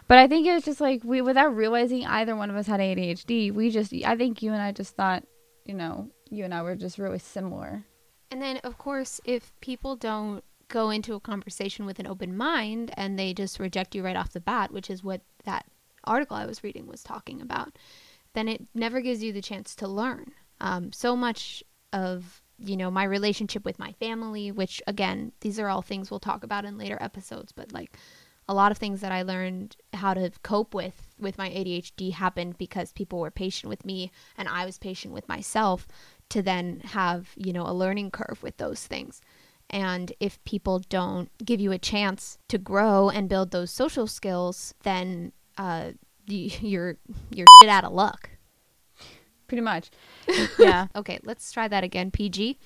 But 0.08 0.18
I 0.20 0.28
think 0.28 0.48
it 0.48 0.54
was 0.54 0.64
just 0.64 0.80
like 0.82 1.04
we, 1.04 1.22
without 1.22 1.56
realizing 1.56 2.06
either 2.06 2.36
one 2.36 2.50
of 2.50 2.56
us 2.56 2.68
had 2.68 2.80
ADHD, 2.80 3.52
we 3.52 3.70
just, 3.72 3.94
I 4.06 4.16
think 4.16 4.42
you 4.42 4.54
and 4.54 4.62
I 4.62 4.72
just 4.72 4.96
thought, 4.96 5.24
you 5.70 5.76
know, 5.76 6.10
you 6.32 6.44
and 6.44 6.54
I 6.54 6.64
were 6.64 6.76
just 6.76 6.98
really 6.98 7.20
similar. 7.20 7.86
And 8.32 8.42
then, 8.42 8.58
of 8.64 8.80
course, 8.80 9.22
if 9.24 9.54
people 9.62 9.96
don't 9.96 10.44
go 10.68 10.90
into 10.90 11.14
a 11.14 11.20
conversation 11.20 11.86
with 11.86 12.00
an 12.00 12.08
open 12.08 12.36
mind 12.36 12.92
and 12.98 13.18
they 13.18 13.36
just 13.36 13.60
reject 13.60 13.94
you 13.94 14.04
right 14.04 14.16
off 14.16 14.34
the 14.34 14.40
bat, 14.40 14.72
which 14.72 14.90
is 14.90 15.04
what 15.04 15.22
that 15.46 15.68
article 16.06 16.36
I 16.36 16.48
was 16.48 16.64
reading 16.64 16.88
was 16.88 17.04
talking 17.04 17.40
about, 17.40 17.78
then 18.34 18.48
it 18.48 18.66
never 18.74 19.00
gives 19.00 19.22
you 19.22 19.32
the 19.32 19.44
chance 19.44 19.76
to 19.76 19.88
learn. 19.88 20.32
Um, 20.60 20.92
so 20.92 21.16
much 21.16 21.64
of 21.94 22.42
you 22.58 22.76
know 22.76 22.90
my 22.90 23.04
relationship 23.04 23.64
with 23.64 23.78
my 23.78 23.92
family, 23.94 24.52
which 24.52 24.82
again, 24.88 25.34
these 25.42 25.60
are 25.60 25.70
all 25.70 25.84
things 25.84 26.10
we'll 26.10 26.20
talk 26.20 26.44
about 26.44 26.66
in 26.66 26.80
later 26.80 26.98
episodes, 27.00 27.52
but 27.52 27.72
like 27.72 27.96
a 28.50 28.54
lot 28.54 28.72
of 28.72 28.80
things 28.80 29.02
that 29.02 29.12
I 29.12 29.22
learned 29.22 29.76
how 29.94 30.16
to 30.16 30.32
cope 30.42 30.74
with 30.74 31.14
with 31.20 31.38
my 31.38 31.50
ADHD 31.52 32.14
happened 32.14 32.58
because 32.58 32.92
people 32.92 33.20
were 33.20 33.30
patient 33.30 33.70
with 33.70 33.86
me 33.86 34.12
and 34.36 34.48
I 34.48 34.66
was 34.66 34.80
patient 34.80 35.14
with 35.14 35.30
myself 35.30 35.88
to 36.30 36.42
then 36.42 36.82
have, 36.84 37.30
you 37.36 37.54
know, 37.54 37.62
a 37.68 37.74
learning 37.74 38.10
curve 38.10 38.42
with 38.42 38.58
those 38.58 38.88
things. 38.88 39.22
And 39.70 40.12
if 40.20 40.44
people 40.46 40.82
don't 40.90 41.30
give 41.46 41.60
you 41.60 41.72
a 41.72 41.78
chance 41.78 42.40
to 42.48 42.58
grow 42.58 43.10
and 43.10 43.30
build 43.30 43.52
those 43.52 43.70
social 43.70 44.08
skills, 44.08 44.74
then 44.82 45.32
uh, 45.60 45.92
you're 46.26 46.98
you're 47.30 47.48
shit 47.62 47.70
out 47.70 47.86
of 47.86 47.94
luck. 47.94 48.32
Pretty 49.48 49.62
much. 49.62 49.92
yeah. 50.60 50.88
Okay, 50.96 51.20
let's 51.24 51.52
try 51.52 51.68
that 51.68 51.84
again. 51.84 52.10
PG. 52.10 52.58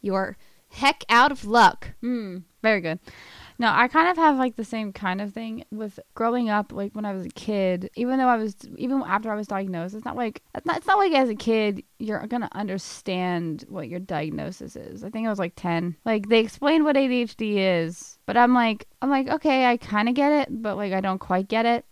You're 0.00 0.36
heck 0.70 1.04
out 1.08 1.30
of 1.30 1.44
luck. 1.44 1.90
Mm, 2.02 2.42
very 2.60 2.80
good. 2.80 2.98
No, 3.62 3.70
I 3.72 3.86
kind 3.86 4.08
of 4.08 4.16
have 4.16 4.38
like 4.38 4.56
the 4.56 4.64
same 4.64 4.92
kind 4.92 5.20
of 5.20 5.32
thing 5.32 5.64
with 5.70 6.00
growing 6.14 6.50
up. 6.50 6.72
Like 6.72 6.94
when 6.94 7.04
I 7.04 7.12
was 7.12 7.26
a 7.26 7.28
kid, 7.28 7.90
even 7.94 8.18
though 8.18 8.26
I 8.26 8.36
was, 8.36 8.56
even 8.76 9.04
after 9.06 9.30
I 9.30 9.36
was 9.36 9.46
diagnosed, 9.46 9.94
it's 9.94 10.04
not 10.04 10.16
like 10.16 10.42
it's 10.52 10.66
not, 10.66 10.78
it's 10.78 10.86
not 10.88 10.98
like 10.98 11.12
as 11.12 11.28
a 11.28 11.36
kid 11.36 11.84
you're 12.00 12.26
gonna 12.26 12.48
understand 12.50 13.64
what 13.68 13.88
your 13.88 14.00
diagnosis 14.00 14.74
is. 14.74 15.04
I 15.04 15.10
think 15.10 15.28
I 15.28 15.30
was 15.30 15.38
like 15.38 15.52
ten. 15.54 15.94
Like 16.04 16.28
they 16.28 16.40
explained 16.40 16.82
what 16.82 16.96
ADHD 16.96 17.84
is, 17.84 18.18
but 18.26 18.36
I'm 18.36 18.52
like, 18.52 18.88
I'm 19.00 19.10
like, 19.10 19.28
okay, 19.28 19.66
I 19.66 19.76
kind 19.76 20.08
of 20.08 20.16
get 20.16 20.32
it, 20.32 20.48
but 20.60 20.76
like 20.76 20.92
I 20.92 21.00
don't 21.00 21.20
quite 21.20 21.46
get 21.46 21.64
it. 21.64 21.84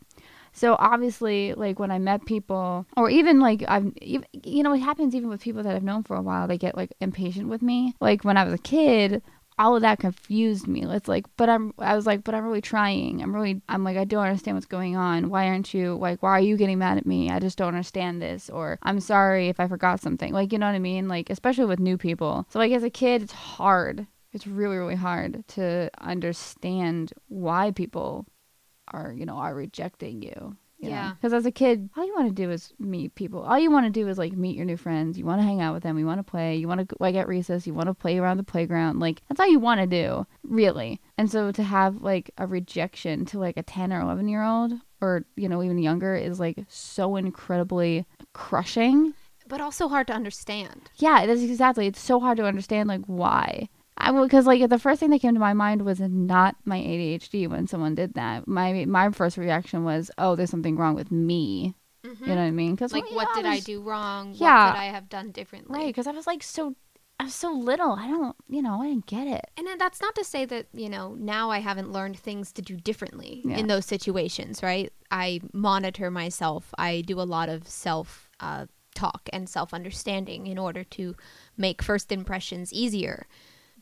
So 0.52 0.74
obviously, 0.76 1.54
like 1.54 1.78
when 1.78 1.92
I 1.92 2.00
met 2.00 2.26
people, 2.26 2.84
or 2.96 3.10
even 3.10 3.38
like 3.38 3.62
I've, 3.68 3.92
you 4.02 4.24
know, 4.64 4.72
it 4.72 4.80
happens 4.80 5.14
even 5.14 5.28
with 5.28 5.40
people 5.40 5.62
that 5.62 5.76
I've 5.76 5.84
known 5.84 6.02
for 6.02 6.16
a 6.16 6.22
while. 6.22 6.48
They 6.48 6.58
get 6.58 6.76
like 6.76 6.92
impatient 7.00 7.48
with 7.48 7.62
me. 7.62 7.94
Like 8.00 8.24
when 8.24 8.36
I 8.36 8.42
was 8.42 8.54
a 8.54 8.58
kid, 8.58 9.22
all 9.60 9.76
of 9.76 9.82
that 9.82 9.98
confused 9.98 10.66
me. 10.66 10.82
It's 10.88 11.06
like, 11.06 11.26
but 11.36 11.50
I'm, 11.50 11.74
I 11.78 11.94
was 11.94 12.06
like, 12.06 12.24
but 12.24 12.34
I'm 12.34 12.44
really 12.44 12.62
trying. 12.62 13.22
I'm 13.22 13.34
really, 13.34 13.60
I'm 13.68 13.84
like, 13.84 13.98
I 13.98 14.04
don't 14.04 14.24
understand 14.24 14.56
what's 14.56 14.66
going 14.66 14.96
on. 14.96 15.28
Why 15.28 15.48
aren't 15.48 15.74
you, 15.74 15.96
like, 15.96 16.22
why 16.22 16.30
are 16.30 16.40
you 16.40 16.56
getting 16.56 16.78
mad 16.78 16.96
at 16.96 17.04
me? 17.04 17.28
I 17.28 17.40
just 17.40 17.58
don't 17.58 17.68
understand 17.68 18.22
this. 18.22 18.48
Or 18.48 18.78
I'm 18.82 19.00
sorry 19.00 19.48
if 19.48 19.60
I 19.60 19.68
forgot 19.68 20.00
something. 20.00 20.32
Like, 20.32 20.52
you 20.52 20.58
know 20.58 20.64
what 20.64 20.74
I 20.74 20.78
mean? 20.78 21.08
Like, 21.08 21.28
especially 21.28 21.66
with 21.66 21.78
new 21.78 21.98
people. 21.98 22.46
So, 22.48 22.58
like, 22.58 22.72
as 22.72 22.82
a 22.82 22.88
kid, 22.88 23.20
it's 23.20 23.32
hard. 23.32 24.06
It's 24.32 24.46
really, 24.46 24.78
really 24.78 24.94
hard 24.94 25.46
to 25.48 25.90
understand 26.00 27.12
why 27.28 27.70
people 27.70 28.24
are, 28.88 29.12
you 29.12 29.26
know, 29.26 29.36
are 29.36 29.54
rejecting 29.54 30.22
you. 30.22 30.56
You 30.80 30.90
Yeah. 30.90 31.12
Because 31.14 31.32
as 31.32 31.46
a 31.46 31.50
kid, 31.50 31.90
all 31.96 32.04
you 32.06 32.14
want 32.14 32.28
to 32.28 32.34
do 32.34 32.50
is 32.50 32.72
meet 32.78 33.14
people. 33.14 33.42
All 33.42 33.58
you 33.58 33.70
want 33.70 33.86
to 33.86 33.90
do 33.90 34.08
is 34.08 34.18
like 34.18 34.32
meet 34.32 34.56
your 34.56 34.64
new 34.64 34.76
friends. 34.76 35.18
You 35.18 35.24
want 35.24 35.40
to 35.40 35.44
hang 35.46 35.60
out 35.60 35.74
with 35.74 35.82
them. 35.82 35.98
You 35.98 36.06
want 36.06 36.18
to 36.18 36.30
play. 36.30 36.56
You 36.56 36.68
want 36.68 36.88
to 36.88 36.96
like 36.98 37.14
at 37.14 37.28
recess. 37.28 37.66
You 37.66 37.74
want 37.74 37.88
to 37.88 37.94
play 37.94 38.18
around 38.18 38.38
the 38.38 38.42
playground. 38.42 38.98
Like 39.00 39.22
that's 39.28 39.40
all 39.40 39.50
you 39.50 39.58
want 39.58 39.80
to 39.80 39.86
do, 39.86 40.26
really. 40.42 41.00
And 41.18 41.30
so 41.30 41.52
to 41.52 41.62
have 41.62 42.02
like 42.02 42.30
a 42.38 42.46
rejection 42.46 43.24
to 43.26 43.38
like 43.38 43.56
a 43.56 43.62
ten 43.62 43.92
or 43.92 44.00
eleven 44.00 44.28
year 44.28 44.42
old, 44.42 44.72
or 45.00 45.24
you 45.36 45.48
know 45.48 45.62
even 45.62 45.78
younger, 45.78 46.14
is 46.16 46.40
like 46.40 46.58
so 46.68 47.16
incredibly 47.16 48.06
crushing. 48.32 49.14
But 49.46 49.60
also 49.60 49.88
hard 49.88 50.06
to 50.06 50.12
understand. 50.12 50.90
Yeah, 50.96 51.26
that's 51.26 51.42
exactly. 51.42 51.86
It's 51.86 52.00
so 52.00 52.20
hard 52.20 52.38
to 52.38 52.44
understand 52.44 52.88
like 52.88 53.04
why. 53.06 53.68
I 54.00 54.22
because 54.22 54.46
like 54.46 54.68
the 54.68 54.78
first 54.78 55.00
thing 55.00 55.10
that 55.10 55.20
came 55.20 55.34
to 55.34 55.40
my 55.40 55.52
mind 55.52 55.82
was 55.82 56.00
not 56.00 56.56
my 56.64 56.78
ADHD 56.78 57.48
when 57.48 57.66
someone 57.66 57.94
did 57.94 58.14
that. 58.14 58.48
My 58.48 58.84
my 58.86 59.10
first 59.10 59.36
reaction 59.36 59.84
was, 59.84 60.10
oh, 60.18 60.36
there's 60.36 60.50
something 60.50 60.76
wrong 60.76 60.94
with 60.94 61.10
me. 61.10 61.74
You 62.02 62.28
know 62.28 62.36
what 62.36 62.42
I 62.42 62.50
mean? 62.50 62.74
Because 62.74 62.92
Like, 62.92 63.10
what 63.12 63.28
did 63.34 63.44
I 63.44 63.60
do 63.60 63.82
wrong? 63.82 64.34
Yeah. 64.34 64.66
What 64.66 64.72
could 64.74 64.80
I 64.80 64.84
have 64.86 65.08
done 65.08 65.32
differently? 65.32 65.78
Right, 65.78 65.86
because 65.88 66.06
I 66.06 66.12
was 66.12 66.26
like 66.26 66.42
so, 66.42 66.74
I 67.18 67.24
was 67.24 67.34
so 67.34 67.52
little. 67.52 67.92
I 67.92 68.08
don't, 68.08 68.34
you 68.48 68.62
know, 68.62 68.80
I 68.80 68.88
didn't 68.88 69.06
get 69.06 69.26
it. 69.26 69.50
And 69.58 69.68
that's 69.78 70.00
not 70.00 70.14
to 70.14 70.24
say 70.24 70.46
that, 70.46 70.66
you 70.72 70.88
know, 70.88 71.14
now 71.18 71.50
I 71.50 71.58
haven't 71.58 71.92
learned 71.92 72.18
things 72.18 72.52
to 72.52 72.62
do 72.62 72.76
differently 72.76 73.42
Yeah. 73.44 73.58
in 73.58 73.66
those 73.66 73.84
situations, 73.84 74.62
right? 74.62 74.90
I 75.10 75.40
monitor 75.52 76.10
myself. 76.10 76.72
I 76.78 77.02
do 77.02 77.20
a 77.20 77.28
lot 77.36 77.50
of 77.50 77.68
self 77.68 78.30
uh, 78.40 78.64
talk 78.94 79.28
and 79.32 79.46
self 79.48 79.74
understanding 79.74 80.46
in 80.46 80.56
order 80.56 80.84
to 80.84 81.14
make 81.58 81.82
first 81.82 82.10
impressions 82.10 82.72
easier. 82.72 83.26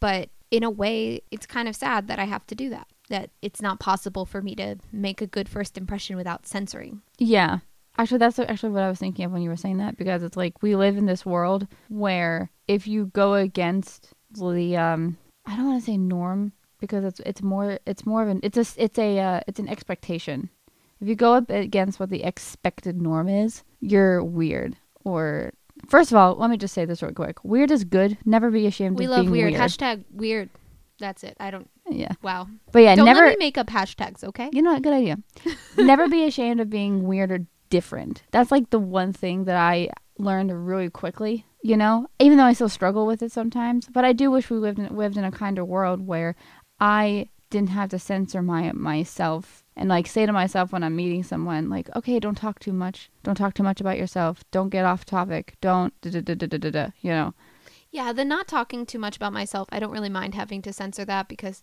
But 0.00 0.30
in 0.50 0.62
a 0.62 0.70
way, 0.70 1.22
it's 1.30 1.46
kind 1.46 1.68
of 1.68 1.76
sad 1.76 2.08
that 2.08 2.18
I 2.18 2.24
have 2.24 2.46
to 2.48 2.54
do 2.54 2.70
that, 2.70 2.88
that 3.08 3.30
it's 3.42 3.60
not 3.60 3.80
possible 3.80 4.24
for 4.24 4.40
me 4.40 4.54
to 4.56 4.76
make 4.92 5.20
a 5.20 5.26
good 5.26 5.48
first 5.48 5.76
impression 5.76 6.16
without 6.16 6.46
censoring. 6.46 7.02
Yeah. 7.18 7.58
Actually, 7.96 8.18
that's 8.18 8.38
actually 8.38 8.70
what 8.70 8.84
I 8.84 8.88
was 8.88 8.98
thinking 8.98 9.24
of 9.24 9.32
when 9.32 9.42
you 9.42 9.50
were 9.50 9.56
saying 9.56 9.78
that 9.78 9.96
because 9.96 10.22
it's 10.22 10.36
like 10.36 10.62
we 10.62 10.76
live 10.76 10.96
in 10.96 11.06
this 11.06 11.26
world 11.26 11.66
where 11.88 12.50
if 12.68 12.86
you 12.86 13.06
go 13.06 13.34
against 13.34 14.12
the 14.30 14.76
um 14.76 15.16
I 15.46 15.56
don't 15.56 15.66
want 15.66 15.80
to 15.80 15.86
say 15.86 15.96
norm 15.96 16.52
because 16.78 17.04
it's 17.04 17.20
it's 17.26 17.42
more 17.42 17.78
it's 17.86 18.06
more 18.06 18.22
of 18.22 18.28
an 18.28 18.40
it's 18.42 18.56
a 18.56 18.82
it's 18.82 18.98
a 18.98 19.18
uh, 19.18 19.40
it's 19.46 19.58
an 19.58 19.68
expectation. 19.68 20.50
If 21.00 21.08
you 21.08 21.14
go 21.14 21.34
up 21.34 21.50
against 21.50 22.00
what 22.00 22.10
the 22.10 22.24
expected 22.24 23.00
norm 23.00 23.28
is, 23.28 23.62
you're 23.80 24.22
weird. 24.22 24.76
Or 25.04 25.52
first 25.86 26.10
of 26.10 26.16
all, 26.16 26.34
let 26.36 26.50
me 26.50 26.56
just 26.56 26.74
say 26.74 26.84
this 26.84 27.02
real 27.02 27.12
quick: 27.12 27.42
weird 27.44 27.70
is 27.70 27.84
good. 27.84 28.18
Never 28.24 28.50
be 28.50 28.66
ashamed 28.66 28.98
We 28.98 29.04
of 29.04 29.10
love 29.12 29.20
being 29.22 29.30
weird. 29.32 29.52
weird. 29.52 29.62
Hashtag 29.62 30.04
weird. 30.10 30.50
That's 30.98 31.22
it. 31.22 31.36
I 31.38 31.50
don't. 31.52 31.70
yeah, 31.88 32.12
Wow. 32.22 32.48
but 32.72 32.80
yeah, 32.80 32.96
don't 32.96 33.04
never. 33.04 33.20
let 33.20 33.38
me 33.38 33.44
make 33.46 33.56
up 33.58 33.68
hashtags, 33.68 34.24
okay? 34.24 34.50
You 34.52 34.62
know 34.62 34.72
what? 34.72 34.82
Good 34.82 34.94
idea. 34.94 35.18
Never 35.78 36.08
be 36.08 36.24
ashamed 36.24 36.58
of 36.60 36.68
being 36.68 37.04
weird 37.06 37.30
or 37.30 37.46
different. 37.70 38.24
That's 38.32 38.50
like 38.50 38.70
the 38.70 38.80
one 38.80 39.12
thing 39.12 39.44
that 39.44 39.56
I 39.56 39.90
learned 40.18 40.66
really 40.66 40.90
quickly. 40.90 41.44
You 41.62 41.76
know, 41.76 42.08
even 42.18 42.36
though 42.38 42.44
I 42.44 42.52
still 42.52 42.68
struggle 42.68 43.06
with 43.06 43.22
it 43.22 43.30
sometimes, 43.30 43.86
but 43.92 44.04
I 44.04 44.12
do 44.12 44.30
wish 44.30 44.50
we 44.50 44.56
lived 44.56 44.78
in, 44.80 44.94
lived 44.96 45.16
in 45.16 45.24
a 45.24 45.30
kinder 45.30 45.64
world 45.64 46.04
where 46.06 46.34
I 46.80 47.28
didn't 47.50 47.70
have 47.70 47.90
to 47.90 47.98
censor 47.98 48.42
my 48.42 48.72
myself 48.72 49.64
and 49.78 49.88
like 49.88 50.06
say 50.06 50.26
to 50.26 50.32
myself 50.32 50.72
when 50.72 50.82
I'm 50.82 50.96
meeting 50.96 51.22
someone 51.22 51.70
like, 51.70 51.88
okay, 51.96 52.18
don't 52.18 52.34
talk 52.36 52.58
too 52.58 52.72
much, 52.72 53.10
don't 53.22 53.36
talk 53.36 53.54
too 53.54 53.62
much 53.62 53.80
about 53.80 53.96
yourself, 53.96 54.44
don't 54.50 54.68
get 54.68 54.84
off 54.84 55.04
topic, 55.04 55.54
don't 55.60 55.98
da 56.00 56.10
da 56.20 56.34
da 56.34 56.88
you 57.00 57.10
know. 57.10 57.34
Yeah, 57.90 58.12
the 58.12 58.24
not 58.24 58.48
talking 58.48 58.84
too 58.84 58.98
much 58.98 59.16
about 59.16 59.32
myself, 59.32 59.68
I 59.72 59.78
don't 59.78 59.92
really 59.92 60.10
mind 60.10 60.34
having 60.34 60.60
to 60.62 60.72
censor 60.72 61.04
that 61.06 61.28
because 61.28 61.62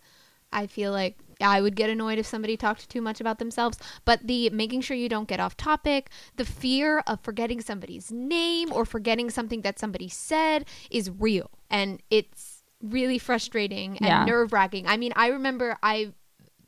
I 0.51 0.67
feel 0.67 0.91
like 0.91 1.17
I 1.41 1.61
would 1.61 1.75
get 1.75 1.89
annoyed 1.89 2.17
if 2.17 2.25
somebody 2.25 2.55
talked 2.55 2.89
too 2.89 3.01
much 3.01 3.19
about 3.19 3.39
themselves. 3.39 3.77
But 4.05 4.25
the 4.25 4.49
making 4.51 4.81
sure 4.81 4.95
you 4.95 5.09
don't 5.09 5.27
get 5.27 5.39
off 5.39 5.57
topic, 5.57 6.09
the 6.37 6.45
fear 6.45 6.99
of 7.05 7.19
forgetting 7.21 7.61
somebody's 7.61 8.11
name 8.11 8.71
or 8.71 8.85
forgetting 8.85 9.29
something 9.29 9.61
that 9.61 9.77
somebody 9.77 10.07
said 10.07 10.65
is 10.89 11.11
real. 11.11 11.51
And 11.69 12.01
it's 12.09 12.63
really 12.81 13.17
frustrating 13.17 13.97
and 13.97 14.05
Yeah. 14.05 14.25
nerve 14.25 14.53
wracking. 14.53 14.87
I 14.87 14.97
mean, 14.97 15.11
I 15.15 15.27
remember 15.27 15.77
I 15.83 16.13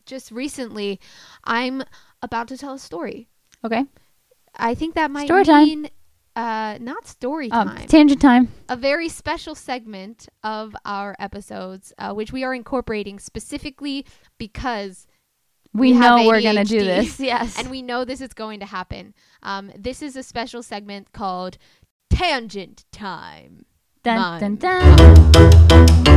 just 0.07 0.31
recently, 0.31 0.99
I'm 1.43 1.83
about 2.23 2.47
to 2.47 2.57
tell 2.57 2.73
a 2.73 2.79
story. 2.79 3.27
Okay, 3.63 3.85
I 4.55 4.73
think 4.73 4.95
that 4.95 5.11
might 5.11 5.27
Story 5.27 5.43
time. 5.43 5.65
mean 5.65 5.89
uh, 6.35 6.77
not 6.79 7.05
story 7.07 7.49
um, 7.51 7.67
time 7.69 7.87
tangent 7.87 8.21
time. 8.21 8.47
a 8.69 8.75
very 8.75 9.09
special 9.09 9.53
segment 9.55 10.27
of 10.43 10.75
our 10.85 11.15
episodes, 11.19 11.93
uh, 11.97 12.13
which 12.13 12.31
we 12.31 12.43
are 12.43 12.53
incorporating 12.55 13.19
specifically 13.19 14.05
because 14.37 15.05
We, 15.73 15.91
We 15.93 15.99
know 15.99 16.25
we're 16.25 16.41
gonna 16.41 16.63
do 16.63 16.79
this. 16.79 17.19
Yes, 17.31 17.57
and 17.59 17.69
we 17.69 17.81
know 17.81 18.05
this 18.05 18.21
is 18.21 18.33
going 18.33 18.59
to 18.61 18.65
happen. 18.65 19.13
Um, 19.43 19.71
this 19.77 20.01
is 20.01 20.15
a 20.15 20.23
special 20.23 20.63
segment 20.63 21.11
called 21.11 21.57
Tangent 22.09 22.85
Time. 22.91 23.65
dun 24.03 24.39
dun 24.39 24.55
dun. 24.55 26.07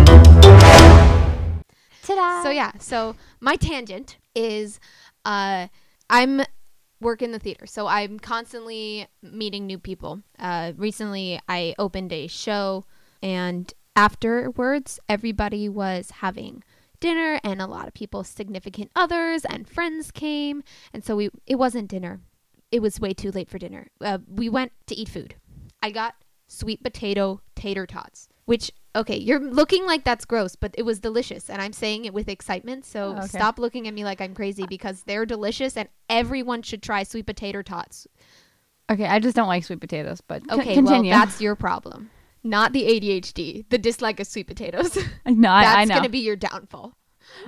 Ta-da! 2.03 2.43
So 2.43 2.51
yeah, 2.51 2.73
so 2.79 3.17
my 3.41 3.57
tangent 3.57 4.19
is 4.35 4.81
uh, 5.25 5.69
I'm 6.09 6.43
work 7.01 7.23
in 7.23 7.33
the 7.33 7.39
theater, 7.39 7.67
so 7.67 7.87
I'm 7.87 8.19
constantly 8.19 9.07
meeting 9.23 9.67
new 9.67 9.79
people. 9.79 10.21
Uh, 10.39 10.73
recently, 10.77 11.41
I 11.49 11.75
opened 11.79 12.13
a 12.13 12.27
show, 12.27 12.85
and 13.23 13.73
afterwards, 13.97 15.01
everybody 15.09 15.69
was 15.69 16.11
having 16.11 16.63
dinner, 17.01 17.41
and 17.43 17.61
a 17.61 17.67
lot 17.67 17.89
of 17.89 17.95
people's 17.95 18.29
significant 18.29 18.91
others 18.95 19.45
and 19.45 19.69
friends 19.69 20.11
came, 20.11 20.63
and 20.93 21.05
so 21.05 21.17
we 21.17 21.31
it 21.47 21.57
wasn't 21.57 21.89
dinner. 21.89 22.21
It 22.71 22.81
was 22.81 23.01
way 23.01 23.13
too 23.13 23.31
late 23.33 23.49
for 23.51 23.59
dinner. 23.59 23.89
Uh, 24.01 24.19
we 24.29 24.49
went 24.49 24.73
to 24.87 24.95
eat 24.95 25.09
food. 25.09 25.35
I 25.83 25.91
got 25.91 26.15
sweet 26.47 26.83
potato 26.83 27.41
tater 27.57 27.87
tots, 27.87 28.29
which 28.51 28.71
okay, 28.97 29.17
you're 29.17 29.39
looking 29.39 29.87
like 29.87 30.03
that's 30.03 30.25
gross, 30.25 30.57
but 30.57 30.75
it 30.77 30.83
was 30.83 30.99
delicious, 30.99 31.49
and 31.49 31.63
I'm 31.63 31.73
saying 31.73 32.05
it 32.05 32.13
with 32.13 32.29
excitement. 32.29 32.85
So 32.85 33.15
Oh, 33.17 33.19
okay. 33.19 33.39
stop 33.39 33.59
looking 33.61 33.87
at 33.87 33.95
me 33.95 34.03
like 34.05 34.21
I'm 34.21 34.35
crazy 34.35 34.67
because 34.67 35.05
they're 35.05 35.25
delicious, 35.25 35.77
and 35.77 35.89
everyone 36.09 36.63
should 36.63 36.83
try 36.83 37.05
sweet 37.05 37.27
potato 37.27 37.63
tots. 37.63 38.09
Okay, 38.91 39.07
I 39.07 39.21
just 39.21 39.37
don't 39.37 39.47
like 39.47 39.63
sweet 39.63 39.81
potatoes, 39.81 40.21
but 40.21 40.43
c- 40.43 40.49
Okay, 40.51 40.75
continue. 40.75 41.11
well 41.13 41.21
that's 41.21 41.41
your 41.41 41.55
problem, 41.55 42.11
not 42.43 42.73
the 42.73 42.83
ADHD, 42.93 43.65
the 43.71 43.79
dislike 43.79 44.19
of 44.19 44.27
sweet 44.27 44.49
potatoes. 44.49 44.99
no, 45.27 45.49
I, 45.49 45.63
that's 45.63 45.77
I 45.77 45.85
know. 45.85 45.95
gonna 45.95 46.09
be 46.09 46.19
your 46.19 46.35
downfall. 46.37 46.97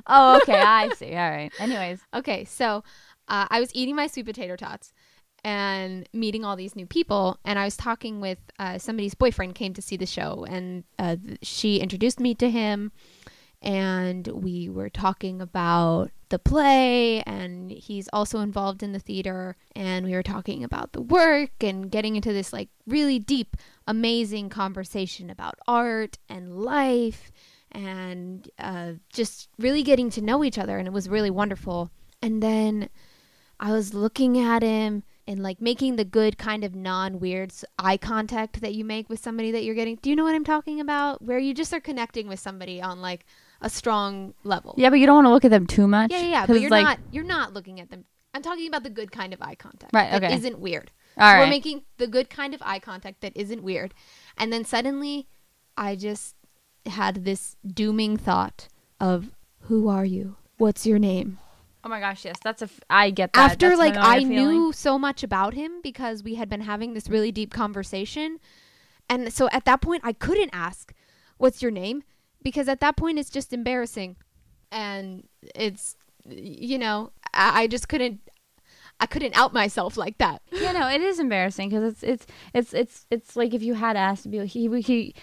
oh, 0.07 0.37
okay, 0.37 0.61
I 0.79 0.91
see. 0.91 1.11
All 1.17 1.31
right. 1.31 1.53
Anyways, 1.59 2.01
Okay, 2.15 2.45
so 2.45 2.85
uh, 3.27 3.47
I 3.51 3.59
was 3.59 3.75
eating 3.75 3.97
my 3.97 4.07
sweet 4.07 4.27
potato 4.27 4.55
tots 4.55 4.93
and 5.45 6.09
meeting 6.13 6.45
all 6.45 6.57
these 6.57 6.77
new 6.77 6.87
people, 6.87 7.39
and 7.45 7.59
I 7.59 7.65
was 7.65 7.77
talking 7.77 8.21
with 8.21 8.39
uh, 8.59 8.79
somebody's 8.79 9.15
boyfriend 9.15 9.55
came 9.55 9.75
to 9.75 9.83
see 9.83 9.97
the 9.97 10.07
show, 10.07 10.45
and 10.49 10.85
uh, 10.99 11.17
she 11.43 11.79
introduced 11.79 12.21
me 12.21 12.35
to 12.37 12.49
him, 12.49 12.93
and 13.61 14.27
we 14.29 14.69
were 14.69 14.89
talking 14.89 15.41
about 15.41 16.11
the 16.29 16.39
play, 16.39 17.23
and 17.23 17.71
he's 17.71 18.09
also 18.13 18.41
involved 18.41 18.83
in 18.83 18.93
the 18.93 18.99
theater, 18.99 19.57
and 19.75 20.07
we 20.07 20.13
were 20.13 20.23
talking 20.23 20.63
about 20.65 20.93
the 20.93 21.03
work 21.03 21.51
and 21.61 21.91
getting 21.91 22.17
into 22.17 22.33
this 22.33 22.53
like 22.53 22.69
really 22.87 23.19
deep, 23.19 23.57
amazing 23.87 24.49
conversation 24.49 25.29
about 25.29 25.59
art 25.67 26.19
and 26.29 26.61
life. 26.61 27.31
And 27.75 28.51
uh, 28.59 28.93
just 29.15 29.49
really 29.59 29.83
getting 29.83 30.11
to 30.11 30.21
know 30.21 30.45
each 30.45 30.59
other, 30.59 30.77
and 30.77 30.87
it 30.87 30.93
was 30.93 31.09
really 31.09 31.31
wonderful. 31.31 31.91
And 32.21 32.43
then 32.43 32.91
I 33.59 33.73
was 33.73 33.95
looking 33.95 34.39
at 34.39 34.63
him 34.63 35.05
and 35.27 35.43
like 35.43 35.61
making 35.61 35.97
the 35.97 36.05
good 36.05 36.39
kind 36.39 36.65
of 36.65 36.75
non-weird 36.75 37.53
eye 37.79 37.97
contact 37.97 38.61
that 38.61 38.75
you 38.75 38.85
make 38.85 39.09
with 39.09 39.21
somebody 39.21 39.51
that 39.53 39.65
you're 39.65 39.75
getting. 39.75 39.97
Do 40.03 40.11
you 40.11 40.17
know 40.17 40.25
what 40.25 40.35
I'm 40.35 40.45
talking 40.45 40.81
about? 40.81 41.23
Where 41.23 41.39
you 41.39 41.55
just 41.55 41.73
are 41.73 41.81
connecting 41.81 42.29
with 42.29 42.41
somebody 42.41 42.81
on 42.81 43.01
like 43.01 43.25
a 43.61 43.71
strong 43.71 44.35
level. 44.45 44.75
Yeah, 44.77 44.91
but 44.91 44.99
you 44.99 45.07
don't 45.07 45.17
want 45.17 45.27
to 45.27 45.31
look 45.31 45.45
at 45.45 45.51
them 45.51 45.67
too 45.67 45.87
much. 45.87 46.11
Yeah, 46.11 46.21
yeah, 46.21 46.29
yeah. 46.29 46.47
But 46.47 46.61
you're 46.61 46.71
like, 46.71 46.85
not 46.85 46.99
you're 47.13 47.25
not 47.25 47.55
looking 47.55 47.81
at 47.81 47.91
them. 47.91 48.05
I'm 48.35 48.43
talking 48.43 48.67
about 48.67 48.83
the 48.83 48.91
good 48.91 49.13
kind 49.13 49.33
of 49.33 49.43
eye 49.43 49.55
contact. 49.55 49.93
Right, 49.95 50.11
That 50.11 50.25
okay. 50.25 50.35
isn't 50.35 50.59
weird. 50.59 50.91
All 51.19 51.31
So 51.31 51.35
right. 51.35 51.45
We're 51.45 51.51
making 51.51 51.83
the 51.99 52.07
good 52.07 52.31
kind 52.31 52.55
of 52.55 52.63
eye 52.65 52.79
contact 52.79 53.21
that 53.21 53.37
isn't 53.37 53.63
weird. 53.63 53.93
And 54.39 54.53
then 54.53 54.65
suddenly 54.65 55.29
I 55.77 55.97
just 55.97 56.35
had 56.87 57.25
this 57.25 57.57
dooming 57.67 58.17
thought 58.17 58.69
of 58.99 59.31
who 59.67 59.89
are 59.89 60.05
you? 60.05 60.37
What's 60.57 60.87
your 60.87 60.99
name? 60.99 61.39
Oh 61.85 61.89
my 61.89 62.01
gosh, 62.01 62.25
yes, 62.25 62.37
that's 62.43 62.63
a. 62.63 62.67
F- 62.67 62.81
I 62.91 63.11
get 63.11 63.33
that. 63.33 63.53
After 63.53 63.69
That's 63.69 63.79
like 63.79 63.97
I 63.97 64.19
feeling. 64.19 64.29
knew 64.31 64.73
so 64.73 64.99
much 64.99 65.23
about 65.23 65.55
him 65.55 65.81
because 65.83 66.23
we 66.23 66.37
had 66.37 66.49
been 66.49 66.63
having 66.63 66.95
this 66.95 67.09
really 67.09 67.33
deep 67.33 67.53
conversation. 67.53 68.39
And 69.09 69.33
so 69.33 69.49
at 69.53 69.65
that 69.65 69.81
point 69.81 70.03
I 70.05 70.13
couldn't 70.13 70.51
ask, 70.53 70.95
"What's 71.39 71.63
your 71.63 71.71
name?" 71.71 72.03
because 72.43 72.69
at 72.69 72.81
that 72.81 72.97
point 72.97 73.19
it's 73.19 73.31
just 73.31 73.53
embarrassing. 73.53 74.17
And 74.71 75.29
it's 75.55 75.97
you 76.29 76.79
know, 76.79 77.13
I, 77.35 77.63
I 77.63 77.67
just 77.67 77.89
couldn't 77.89 78.21
I 79.01 79.07
couldn't 79.07 79.37
out 79.37 79.53
myself 79.53 79.97
like 79.97 80.19
that. 80.19 80.43
Yeah, 80.53 80.73
no, 80.73 80.89
it 80.89 81.01
is 81.01 81.19
embarrassing 81.19 81.71
because 81.71 81.93
it's 81.93 82.03
it's 82.03 82.27
it's 82.55 82.75
it's 82.75 83.07
it's 83.11 83.37
like 83.37 83.55
if 83.55 83.63
you 83.63 83.75
had 83.75 83.97
asked 83.97 84.27
he 84.27 84.81
he, 84.81 85.15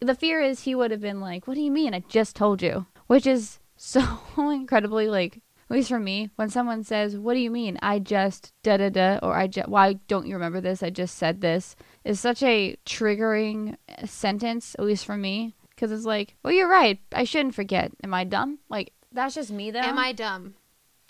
the 0.00 0.14
fear 0.14 0.40
is 0.40 0.60
he 0.60 0.74
would 0.74 0.90
have 0.90 1.00
been 1.00 1.20
like, 1.20 1.46
"What 1.46 1.54
do 1.54 1.62
you 1.62 1.70
mean? 1.70 1.94
I 1.94 2.00
just 2.08 2.36
told 2.36 2.62
you," 2.62 2.86
which 3.06 3.26
is 3.26 3.58
so 3.76 4.02
incredibly 4.36 5.08
like. 5.08 5.40
At 5.72 5.76
least 5.76 5.88
for 5.88 5.98
me, 5.98 6.28
when 6.36 6.50
someone 6.50 6.84
says, 6.84 7.16
"What 7.16 7.32
do 7.32 7.40
you 7.40 7.50
mean? 7.50 7.78
I 7.80 7.98
just 7.98 8.52
da 8.62 8.76
da 8.76 8.90
da," 8.90 9.18
or 9.22 9.34
"I 9.34 9.46
just 9.46 9.70
why 9.70 9.94
don't 10.06 10.26
you 10.26 10.34
remember 10.34 10.60
this? 10.60 10.82
I 10.82 10.90
just 10.90 11.16
said 11.16 11.40
this," 11.40 11.76
is 12.04 12.20
such 12.20 12.42
a 12.42 12.76
triggering 12.84 13.78
sentence. 14.04 14.76
At 14.78 14.84
least 14.84 15.06
for 15.06 15.16
me, 15.16 15.54
because 15.70 15.90
it's 15.90 16.04
like, 16.04 16.36
"Well, 16.42 16.52
you're 16.52 16.68
right. 16.68 17.00
I 17.12 17.24
shouldn't 17.24 17.54
forget. 17.54 17.90
Am 18.04 18.12
I 18.12 18.24
dumb?" 18.24 18.58
Like 18.68 18.92
that's 19.12 19.34
just 19.34 19.50
me 19.50 19.70
though. 19.70 19.78
Am 19.78 19.98
I 19.98 20.12
dumb? 20.12 20.56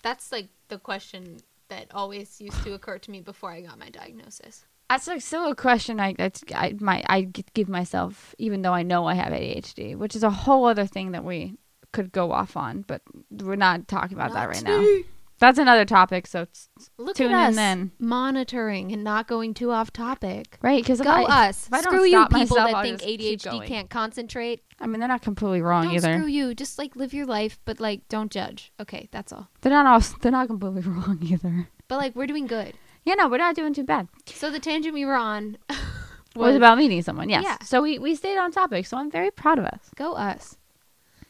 That's 0.01 0.31
like 0.31 0.47
the 0.69 0.77
question 0.77 1.41
that 1.67 1.87
always 1.93 2.39
used 2.39 2.63
to 2.63 2.73
occur 2.73 2.99
to 2.99 3.11
me 3.11 3.19
before 3.19 3.51
I 3.51 3.59
got 3.59 3.77
my 3.77 3.89
diagnosis. 3.89 4.63
That's 4.89 5.07
like 5.07 5.21
still 5.21 5.51
a 5.51 5.55
question 5.55 5.99
I 5.99 6.13
that's 6.17 6.41
I 6.55 6.77
my 6.79 7.03
I 7.09 7.23
give 7.53 7.67
myself 7.67 8.33
even 8.37 8.61
though 8.61 8.73
I 8.73 8.83
know 8.83 9.07
I 9.07 9.15
have 9.15 9.33
ADHD, 9.33 9.97
which 9.97 10.15
is 10.15 10.23
a 10.23 10.29
whole 10.29 10.63
other 10.63 10.85
thing 10.85 11.11
that 11.11 11.25
we 11.25 11.57
could 11.93 12.11
go 12.11 12.31
off 12.33 12.57
on, 12.57 12.81
but 12.81 13.01
we're 13.31 13.55
not 13.55 13.87
talking 13.87 14.17
about 14.17 14.33
that 14.33 14.49
right 14.49 14.63
now. 14.63 14.85
That's 15.39 15.57
another 15.57 15.83
topic, 15.83 16.27
so 16.27 16.43
it's, 16.43 16.69
Look 16.97 17.17
Tune 17.17 17.31
at 17.33 17.49
in 17.49 17.55
then. 17.55 17.91
monitoring 17.99 18.93
and 18.93 19.03
not 19.03 19.27
going 19.27 19.53
too 19.53 19.71
off 19.71 19.91
topic. 19.91 20.57
right 20.61 20.81
because 20.81 21.01
Go 21.01 21.09
us. 21.09 21.67
if 21.67 21.73
I 21.73 21.81
don't 21.81 21.91
Screw 21.93 22.05
you 22.05 22.23
people 22.27 22.39
myself, 22.39 22.69
that 22.69 22.75
I'll 22.75 22.83
think 22.83 23.01
ADHD 23.01 23.65
can't 23.65 23.89
concentrate. 23.89 24.61
I 24.79 24.87
mean, 24.87 24.99
they're 24.99 25.09
not 25.09 25.21
completely 25.21 25.61
wrong 25.61 25.85
Don't 25.85 25.95
either. 25.95 26.13
screw 26.13 26.27
you. 26.27 26.55
Just 26.55 26.77
like 26.77 26.95
live 26.95 27.13
your 27.13 27.25
life, 27.25 27.59
but 27.65 27.81
like 27.81 28.07
don't 28.07 28.31
judge. 28.31 28.71
Okay, 28.79 29.09
that's 29.11 29.33
all. 29.33 29.49
They're 29.61 29.71
not 29.73 29.85
all 29.85 29.99
they're 30.21 30.31
not 30.31 30.47
completely 30.47 30.81
wrong 30.89 31.19
either. 31.21 31.67
But 31.89 31.97
like 31.97 32.15
we're 32.15 32.27
doing 32.27 32.47
good. 32.47 32.73
Yeah, 33.03 33.15
no, 33.15 33.27
we're 33.27 33.37
not 33.37 33.55
doing 33.55 33.73
too 33.73 33.83
bad. 33.83 34.07
So 34.27 34.49
the 34.49 34.59
tangent 34.59 34.93
we 34.93 35.03
were 35.03 35.15
on 35.15 35.57
was 36.37 36.55
about 36.55 36.77
meeting 36.77 37.01
someone. 37.01 37.27
Yes. 37.29 37.43
Yeah. 37.43 37.57
So 37.65 37.81
we 37.81 37.99
we 37.99 38.15
stayed 38.15 38.37
on 38.37 38.51
topic. 38.53 38.85
So 38.85 38.95
I'm 38.97 39.11
very 39.11 39.31
proud 39.31 39.59
of 39.59 39.65
us. 39.65 39.89
go 39.97 40.13
us. 40.13 40.57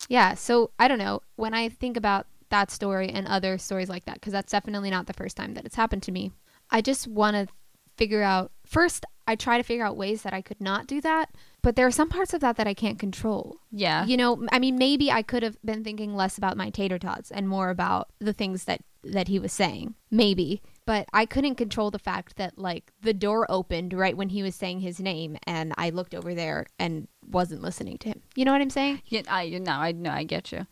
Yeah, 0.09 0.33
so 0.33 0.71
I 0.79 0.87
don't 0.87 0.99
know. 0.99 1.21
When 1.35 1.53
I 1.53 1.69
think 1.69 1.97
about 1.97 2.27
that 2.49 2.71
story 2.71 3.09
and 3.09 3.27
other 3.27 3.57
stories 3.57 3.89
like 3.89 4.05
that, 4.05 4.15
because 4.15 4.33
that's 4.33 4.51
definitely 4.51 4.89
not 4.89 5.07
the 5.07 5.13
first 5.13 5.35
time 5.37 5.53
that 5.55 5.65
it's 5.65 5.75
happened 5.75 6.03
to 6.03 6.11
me, 6.11 6.31
I 6.69 6.81
just 6.81 7.07
want 7.07 7.35
to 7.35 7.53
figure 7.97 8.23
out. 8.23 8.51
First, 8.65 9.05
I 9.27 9.35
try 9.35 9.57
to 9.57 9.63
figure 9.63 9.85
out 9.85 9.97
ways 9.97 10.23
that 10.23 10.33
I 10.33 10.41
could 10.41 10.59
not 10.59 10.87
do 10.87 10.99
that, 11.01 11.29
but 11.61 11.75
there 11.75 11.87
are 11.87 11.91
some 11.91 12.09
parts 12.09 12.33
of 12.33 12.41
that 12.41 12.57
that 12.57 12.67
I 12.67 12.73
can't 12.73 12.99
control. 12.99 13.57
Yeah. 13.71 14.05
You 14.05 14.17
know, 14.17 14.45
I 14.51 14.59
mean, 14.59 14.77
maybe 14.77 15.11
I 15.11 15.21
could 15.21 15.43
have 15.43 15.57
been 15.63 15.83
thinking 15.83 16.15
less 16.15 16.37
about 16.37 16.57
my 16.57 16.69
tater 16.69 16.99
tots 16.99 17.31
and 17.31 17.47
more 17.47 17.69
about 17.69 18.09
the 18.19 18.33
things 18.33 18.65
that 18.65 18.81
that 19.03 19.27
he 19.27 19.37
was 19.39 19.51
saying. 19.51 19.95
Maybe, 20.09 20.61
but 20.85 21.07
I 21.13 21.25
couldn't 21.25 21.55
control 21.55 21.91
the 21.91 21.99
fact 21.99 22.35
that 22.37 22.57
like 22.57 22.91
the 23.01 23.13
door 23.13 23.45
opened 23.49 23.93
right 23.93 24.15
when 24.17 24.29
he 24.29 24.43
was 24.43 24.55
saying 24.55 24.79
his 24.81 24.99
name, 24.99 25.37
and 25.47 25.73
I 25.77 25.89
looked 25.91 26.13
over 26.15 26.33
there 26.35 26.65
and 26.79 27.07
wasn't 27.29 27.61
listening 27.61 27.97
to 27.99 28.09
him. 28.09 28.21
You 28.35 28.45
know 28.45 28.51
what 28.51 28.61
I'm 28.61 28.69
saying? 28.69 29.01
Yeah, 29.07 29.21
I 29.29 29.49
no, 29.49 29.71
I 29.73 29.91
know, 29.91 30.11
I 30.11 30.23
get 30.23 30.51
you. 30.51 30.67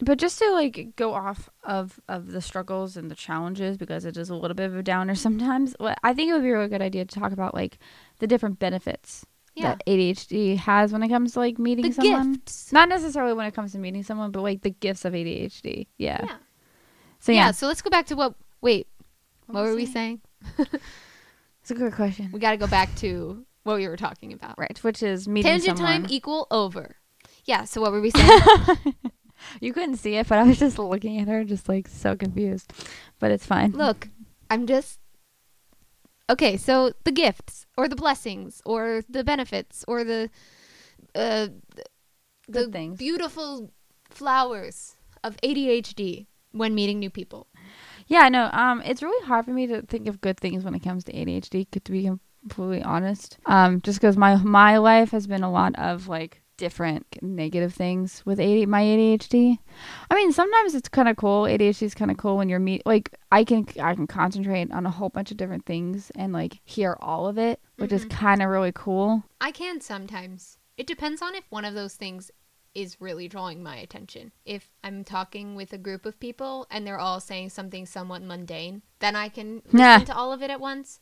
But 0.00 0.18
just 0.18 0.38
to 0.40 0.50
like 0.52 0.94
go 0.96 1.14
off 1.14 1.48
of 1.62 2.00
of 2.08 2.32
the 2.32 2.40
struggles 2.40 2.96
and 2.96 3.10
the 3.10 3.14
challenges 3.14 3.76
because 3.76 4.04
it 4.04 4.16
is 4.16 4.28
a 4.28 4.34
little 4.34 4.54
bit 4.56 4.66
of 4.66 4.76
a 4.76 4.82
downer 4.82 5.14
sometimes. 5.26 5.74
I 6.02 6.12
think 6.14 6.30
it 6.30 6.32
would 6.34 6.42
be 6.42 6.50
a 6.50 6.54
really 6.54 6.68
good 6.68 6.82
idea 6.82 7.04
to 7.04 7.20
talk 7.20 7.32
about 7.32 7.54
like 7.54 7.78
the 8.18 8.26
different 8.26 8.58
benefits 8.58 9.24
Yeah. 9.54 9.76
that 9.76 9.86
ADHD 9.86 10.56
has 10.58 10.92
when 10.92 11.02
it 11.04 11.08
comes 11.08 11.34
to 11.34 11.38
like 11.38 11.58
meeting 11.60 11.86
The 11.86 11.92
someone. 11.92 12.32
gifts. 12.34 12.72
Not 12.72 12.88
necessarily 12.88 13.34
when 13.34 13.46
it 13.46 13.54
comes 13.54 13.70
to 13.72 13.78
meeting 13.78 14.02
someone, 14.02 14.32
but 14.32 14.42
like 14.42 14.62
the 14.62 14.70
gifts 14.70 15.04
of 15.04 15.12
ADHD. 15.14 15.86
Yeah. 15.96 16.20
Yeah. 16.24 16.36
So 17.20 17.32
yeah. 17.32 17.38
yeah, 17.46 17.50
So 17.52 17.68
let's 17.68 17.80
go 17.80 17.88
back 17.88 18.06
to 18.06 18.16
what. 18.16 18.34
Wait, 18.60 18.88
what, 19.46 19.62
was 19.62 19.70
were 19.70 19.76
we 19.76 19.86
saying? 19.86 20.20
it's 20.58 21.70
a 21.70 21.74
good 21.74 21.92
question. 21.92 22.30
We 22.32 22.40
got 22.40 22.52
to 22.52 22.56
go 22.56 22.66
back 22.66 22.94
to 22.96 23.44
what 23.64 23.76
we 23.76 23.88
were 23.88 23.96
talking 23.96 24.32
about. 24.32 24.58
Right, 24.58 24.78
which 24.82 25.02
is 25.02 25.26
meeting 25.26 25.50
Tangent 25.50 25.78
someone. 25.78 26.02
time 26.02 26.06
equal 26.10 26.46
over. 26.50 26.96
Yeah. 27.44 27.64
So 27.64 27.80
what 27.80 27.92
were 27.92 28.00
we 28.00 28.10
saying? 28.10 28.40
you 29.60 29.72
couldn't 29.72 29.96
see 29.96 30.16
it, 30.16 30.28
but 30.28 30.38
I 30.38 30.44
was 30.44 30.58
just 30.58 30.78
looking 30.78 31.20
at 31.20 31.28
her, 31.28 31.44
just 31.44 31.68
like 31.68 31.88
so 31.88 32.16
confused. 32.16 32.72
But 33.18 33.30
it's 33.30 33.46
fine. 33.46 33.72
Look, 33.72 34.08
I'm 34.50 34.66
just. 34.66 35.00
Okay, 36.30 36.56
so 36.56 36.92
the 37.04 37.12
gifts 37.12 37.66
or 37.76 37.86
the 37.86 37.96
blessings 37.96 38.62
or 38.64 39.02
the 39.08 39.22
benefits 39.22 39.84
or 39.86 40.04
the 40.04 40.30
uh 41.14 41.48
the 42.48 42.62
Good 42.62 42.72
things. 42.72 42.98
beautiful 42.98 43.72
flowers 44.10 44.96
of 45.22 45.36
ADHD 45.42 46.26
when 46.52 46.74
meeting 46.74 46.98
new 46.98 47.10
people. 47.10 47.48
Yeah, 48.06 48.28
no, 48.28 48.50
um, 48.52 48.82
it's 48.82 49.02
really 49.02 49.26
hard 49.26 49.44
for 49.44 49.50
me 49.52 49.66
to 49.68 49.82
think 49.82 50.08
of 50.08 50.20
good 50.20 50.38
things 50.38 50.64
when 50.64 50.74
it 50.74 50.82
comes 50.82 51.04
to 51.04 51.12
ADHD. 51.12 51.66
To 51.70 51.92
be 51.92 52.10
completely 52.42 52.82
honest, 52.82 53.38
um, 53.46 53.80
just 53.80 54.00
because 54.00 54.16
my 54.16 54.36
my 54.36 54.76
life 54.78 55.10
has 55.12 55.26
been 55.26 55.42
a 55.42 55.50
lot 55.50 55.74
of 55.78 56.08
like 56.08 56.40
different 56.56 57.04
negative 57.20 57.74
things 57.74 58.22
with 58.24 58.38
AD, 58.38 58.68
my 58.68 58.80
ADHD. 58.82 59.58
I 60.08 60.14
mean, 60.14 60.30
sometimes 60.32 60.74
it's 60.74 60.88
kind 60.88 61.08
of 61.08 61.16
cool. 61.16 61.44
ADHD 61.44 61.82
is 61.82 61.94
kind 61.94 62.10
of 62.10 62.16
cool 62.16 62.36
when 62.36 62.48
you're 62.48 62.60
meet 62.60 62.84
like 62.86 63.14
I 63.32 63.42
can 63.44 63.66
I 63.82 63.94
can 63.94 64.06
concentrate 64.06 64.70
on 64.70 64.86
a 64.86 64.90
whole 64.90 65.08
bunch 65.08 65.30
of 65.30 65.36
different 65.36 65.64
things 65.66 66.12
and 66.14 66.32
like 66.32 66.60
hear 66.64 66.96
all 67.00 67.26
of 67.26 67.38
it, 67.38 67.60
which 67.78 67.92
is 67.92 68.04
Mhm. 68.04 68.10
kind 68.10 68.42
of 68.42 68.50
really 68.50 68.72
cool. 68.72 69.24
I 69.40 69.50
can 69.50 69.80
sometimes. 69.80 70.58
It 70.76 70.86
depends 70.86 71.22
on 71.22 71.34
if 71.34 71.44
one 71.50 71.64
of 71.64 71.74
those 71.74 71.94
things 71.94 72.30
is 72.74 73.00
really 73.00 73.28
drawing 73.28 73.62
my 73.62 73.76
attention. 73.76 74.32
If 74.44 74.70
I'm 74.82 75.04
talking 75.04 75.54
with 75.54 75.72
a 75.72 75.78
group 75.78 76.06
of 76.06 76.18
people 76.18 76.66
and 76.70 76.86
they're 76.86 76.98
all 76.98 77.20
saying 77.20 77.50
something 77.50 77.86
somewhat 77.86 78.22
mundane, 78.22 78.82
then 78.98 79.14
I 79.16 79.28
can 79.28 79.56
listen 79.66 79.78
Nah. 79.78 79.98
to 80.00 80.14
all 80.16 80.32
of 80.32 80.42
it 80.42 80.50
at 80.50 80.60
once. 80.60 80.98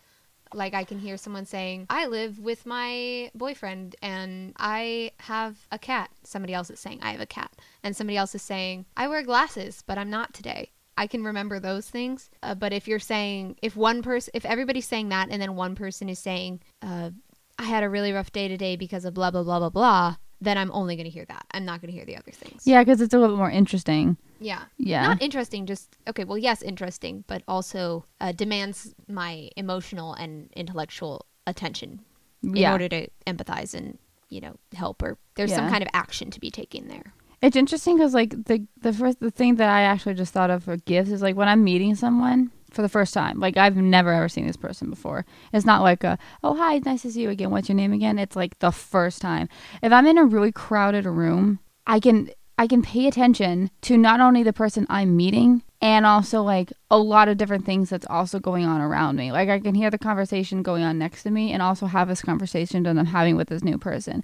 Like 0.54 0.74
I 0.74 0.85
can 0.85 0.98
hear 0.98 1.16
someone 1.16 1.46
saying, 1.46 1.87
"I 1.88 2.06
live 2.06 2.38
with 2.38 2.66
my 2.66 3.30
boyfriend 3.35 3.96
and 4.02 4.52
I 4.58 5.12
have 5.20 5.66
a 5.70 5.78
cat." 5.78 6.11
Somebody 6.24 6.52
else 6.52 6.68
is 6.68 6.78
saying, 6.78 7.00
"I 7.02 7.12
have 7.12 7.22
a 7.22 7.26
cat." 7.26 7.52
And 7.82 7.96
somebody 7.96 8.18
else 8.18 8.35
is 8.35 8.42
saying, 8.42 8.85
"I 8.94 9.08
wear 9.08 9.22
glasses, 9.22 9.82
but 9.87 9.96
I'm 9.96 10.11
not 10.11 10.35
today." 10.35 10.72
I 10.98 11.06
can 11.06 11.24
remember 11.24 11.58
those 11.58 11.88
things. 11.88 12.28
Uh, 12.42 12.54
but 12.54 12.74
if 12.74 12.87
you're 12.87 12.98
saying, 12.98 13.56
if 13.62 13.76
one 13.76 14.02
person, 14.02 14.30
if 14.35 14.44
everybody's 14.44 14.87
saying 14.87 15.08
that, 15.08 15.30
and 15.30 15.40
then 15.40 15.56
one 15.56 15.74
person 15.74 16.11
is 16.11 16.18
saying, 16.18 16.61
uh, 16.82 17.12
I 17.58 17.62
had 17.64 17.82
a 17.82 17.88
really 17.88 18.12
rough 18.12 18.30
day 18.30 18.46
today 18.46 18.76
because 18.76 19.06
of 19.06 19.14
blah 19.14 19.30
blah 19.30 19.42
blah 19.42 19.58
blah 19.58 19.70
blah, 19.70 20.16
then 20.42 20.59
I'm 20.59 20.72
only 20.72 20.96
going 20.96 21.05
to 21.05 21.11
hear 21.11 21.24
that. 21.26 21.46
I'm 21.52 21.64
not 21.64 21.81
going 21.81 21.90
to 21.90 21.96
hear 21.96 22.05
the 22.05 22.16
other 22.16 22.33
things. 22.33 22.66
Yeah, 22.66 22.83
because 22.83 23.00
it's 23.00 23.14
a 23.14 23.18
little 23.18 23.37
bit 23.37 23.38
more 23.38 23.50
interesting. 23.50 24.16
Yeah. 24.40 24.62
Yeah. 24.76 25.07
Not 25.07 25.22
interesting, 25.22 25.66
just 25.66 25.96
okay, 26.09 26.24
well, 26.24 26.38
yes, 26.38 26.62
interesting, 26.62 27.24
but 27.28 27.42
also 27.46 28.05
uh, 28.20 28.33
demands 28.33 28.94
my 29.09 29.50
emotional 29.57 30.14
and 30.14 30.50
intellectual 30.57 31.26
attention 31.46 32.00
in 32.42 32.57
yeah. 32.57 32.72
order 32.72 32.88
to 32.88 33.09
empathize 33.26 33.72
and, 33.72 33.98
you 34.28 34.40
know, 34.40 34.57
help 34.74 35.00
or 35.02 35.16
there's 35.37 35.55
some 35.55 35.70
kind 35.70 35.83
of 35.83 35.88
action 35.94 36.31
to 36.31 36.40
be 36.40 36.50
taken 36.50 36.88
there. 36.88 37.14
It's 37.40 37.57
interesting 37.57 37.96
because 37.96 38.14
like 38.14 38.44
the 38.44 38.64
the 38.81 38.92
first 38.92 39.18
the 39.18 39.31
thing 39.31 39.57
that 39.57 39.68
I 39.68 39.83
actually 39.83 40.14
just 40.14 40.33
thought 40.33 40.50
of 40.50 40.62
for 40.62 40.76
gifts 40.76 41.11
is 41.11 41.22
like 41.22 41.35
when 41.35 41.48
I'm 41.48 41.64
meeting 41.64 41.96
someone 41.96 42.52
for 42.72 42.82
the 42.82 42.88
first 42.88 43.14
time. 43.14 43.38
Like 43.38 43.56
I've 43.56 43.76
never 43.76 44.12
ever 44.12 44.28
seen 44.28 44.46
this 44.46 44.56
person 44.56 44.90
before. 44.90 45.24
It's 45.52 45.66
not 45.66 45.82
like 45.82 46.04
a 46.04 46.18
oh 46.42 46.56
hi 46.56 46.80
nice 46.85 47.02
to 47.02 47.12
see 47.12 47.22
you 47.22 47.30
again. 47.30 47.50
What's 47.50 47.68
your 47.68 47.76
name 47.76 47.92
again? 47.92 48.18
It's 48.18 48.37
like 48.37 48.58
the 48.58 48.72
first 48.72 49.20
time. 49.20 49.48
If 49.82 49.92
I'm 49.92 50.06
in 50.06 50.18
a 50.18 50.24
really 50.24 50.52
crowded 50.52 51.06
room, 51.06 51.61
I 51.87 52.00
can 52.00 52.30
I 52.58 52.66
can 52.66 52.82
pay 52.82 53.06
attention 53.06 53.70
to 53.82 53.96
not 53.96 54.20
only 54.20 54.42
the 54.42 54.52
person 54.52 54.87
I'm 54.88 55.16
meeting 55.16 55.62
and 55.80 56.06
also 56.06 56.42
like 56.42 56.72
a 56.90 56.98
lot 56.98 57.28
of 57.28 57.37
different 57.37 57.66
things 57.66 57.90
that's 57.90 58.06
also 58.08 58.38
going 58.38 58.64
on 58.64 58.80
around 58.80 59.16
me. 59.16 59.32
Like 59.32 59.48
I 59.48 59.58
can 59.58 59.74
hear 59.74 59.90
the 59.90 59.98
conversation 59.98 60.62
going 60.62 60.85
on 60.85 60.96
next 60.96 61.24
to 61.24 61.30
me 61.30 61.52
and 61.52 61.61
also 61.61 61.87
have 61.87 62.06
this 62.06 62.22
conversation 62.22 62.85
that 62.85 62.96
I'm 62.96 63.06
having 63.06 63.37
with 63.37 63.48
this 63.48 63.64
new 63.64 63.78
person. 63.78 64.22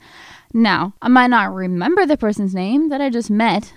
Now, 0.55 0.95
I 1.03 1.09
might 1.09 1.29
not 1.29 1.53
remember 1.53 2.07
the 2.07 2.17
person's 2.17 2.55
name 2.55 2.91
that 2.91 3.01
I 3.01 3.11
just 3.11 3.29
met, 3.29 3.73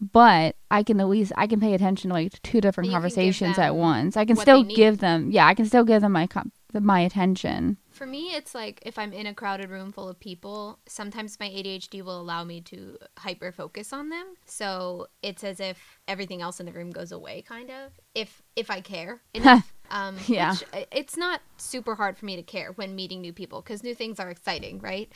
but 0.00 0.56
I 0.70 0.82
can 0.82 1.00
at 1.00 1.08
least 1.08 1.32
I 1.36 1.46
can 1.46 1.60
pay 1.60 1.74
attention 1.74 2.10
to 2.10 2.14
like 2.14 2.40
two 2.42 2.60
different 2.60 2.90
conversations 2.90 3.58
at 3.58 3.76
once. 3.76 4.16
I 4.16 4.24
can 4.24 4.36
still 4.36 4.64
give 4.64 4.98
them 4.98 5.30
yeah, 5.30 5.46
I 5.46 5.54
can 5.54 5.66
still 5.66 5.84
give 5.84 6.02
them 6.02 6.12
my 6.12 6.26
my 6.72 7.00
attention. 7.00 7.78
For 7.90 8.06
me, 8.06 8.34
it's 8.34 8.54
like 8.54 8.80
if 8.86 8.98
I'm 8.98 9.12
in 9.12 9.26
a 9.26 9.34
crowded 9.34 9.68
room 9.68 9.92
full 9.92 10.08
of 10.08 10.18
people, 10.20 10.78
sometimes 10.86 11.38
my 11.40 11.48
ADHD 11.48 12.02
will 12.02 12.20
allow 12.20 12.44
me 12.44 12.60
to 12.62 12.96
hyper 13.18 13.52
focus 13.52 13.92
on 13.92 14.08
them. 14.08 14.34
So 14.46 15.08
it's 15.22 15.42
as 15.44 15.60
if 15.60 16.00
everything 16.06 16.40
else 16.40 16.60
in 16.60 16.66
the 16.66 16.72
room 16.72 16.90
goes 16.90 17.12
away, 17.12 17.42
kind 17.42 17.70
of. 17.70 17.92
If 18.14 18.42
if 18.56 18.70
I 18.70 18.80
care 18.80 19.20
enough. 19.34 19.72
um, 19.90 20.16
Yeah. 20.26 20.52
which, 20.52 20.86
it's 20.92 21.16
not 21.16 21.40
super 21.56 21.96
hard 21.96 22.16
for 22.16 22.24
me 22.26 22.36
to 22.36 22.42
care 22.42 22.72
when 22.72 22.94
meeting 22.94 23.20
new 23.20 23.32
people 23.32 23.60
because 23.60 23.82
new 23.82 23.94
things 23.94 24.20
are 24.20 24.30
exciting, 24.30 24.78
right? 24.78 25.12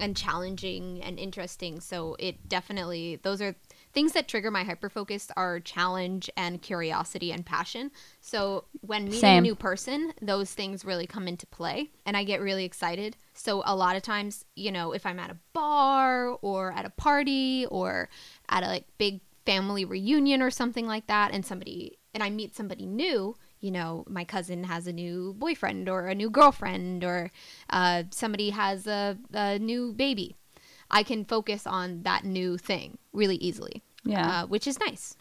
And 0.00 0.16
challenging 0.16 1.02
and 1.02 1.18
interesting. 1.18 1.80
So 1.80 2.16
it 2.18 2.48
definitely 2.48 3.16
those 3.22 3.40
are 3.42 3.54
things 3.94 4.12
that 4.12 4.28
trigger 4.28 4.50
my 4.50 4.64
hyper 4.64 4.90
focus 4.90 5.28
are 5.36 5.60
challenge 5.60 6.28
and 6.36 6.60
curiosity 6.60 7.32
and 7.32 7.46
passion. 7.46 7.92
So 8.20 8.64
when 8.80 9.04
meeting 9.04 9.20
a 9.38 9.40
new 9.40 9.54
person, 9.54 10.12
those 10.20 10.52
things 10.52 10.84
really 10.84 11.06
come 11.06 11.28
into 11.28 11.46
play 11.46 11.92
and 12.04 12.16
I 12.16 12.24
get 12.24 12.40
really 12.40 12.64
excited. 12.64 13.16
So 13.34 13.62
a 13.64 13.74
lot 13.74 13.96
of 13.96 14.02
times, 14.02 14.44
you 14.56 14.72
know, 14.72 14.92
if 14.92 15.06
I'm 15.06 15.20
at 15.20 15.30
a 15.30 15.36
bar 15.52 16.30
or 16.42 16.72
at 16.72 16.84
a 16.84 16.90
party 16.90 17.66
or 17.70 18.08
at 18.48 18.64
a 18.64 18.66
like 18.66 18.86
big 18.98 19.20
family 19.46 19.84
reunion 19.84 20.42
or 20.42 20.50
something 20.50 20.86
like 20.86 21.06
that 21.06 21.32
and 21.32 21.46
somebody 21.46 21.98
and 22.12 22.22
I 22.22 22.30
meet 22.30 22.54
somebody 22.54 22.86
new, 22.86 23.36
you 23.60 23.70
know, 23.70 24.04
my 24.08 24.24
cousin 24.24 24.64
has 24.64 24.86
a 24.86 24.92
new 24.92 25.34
boyfriend 25.38 25.88
or 25.88 26.06
a 26.06 26.14
new 26.14 26.30
girlfriend 26.30 27.04
or 27.04 27.30
uh, 27.70 28.04
somebody 28.10 28.50
has 28.50 28.86
a, 28.86 29.16
a 29.32 29.58
new 29.58 29.92
baby. 29.92 30.36
I 30.90 31.02
can 31.02 31.24
focus 31.24 31.66
on 31.66 32.02
that 32.02 32.24
new 32.24 32.58
thing 32.58 32.98
really 33.12 33.36
easily. 33.36 33.82
Yeah. 34.04 34.42
Uh, 34.42 34.46
which 34.46 34.66
is 34.66 34.78
nice. 34.80 35.16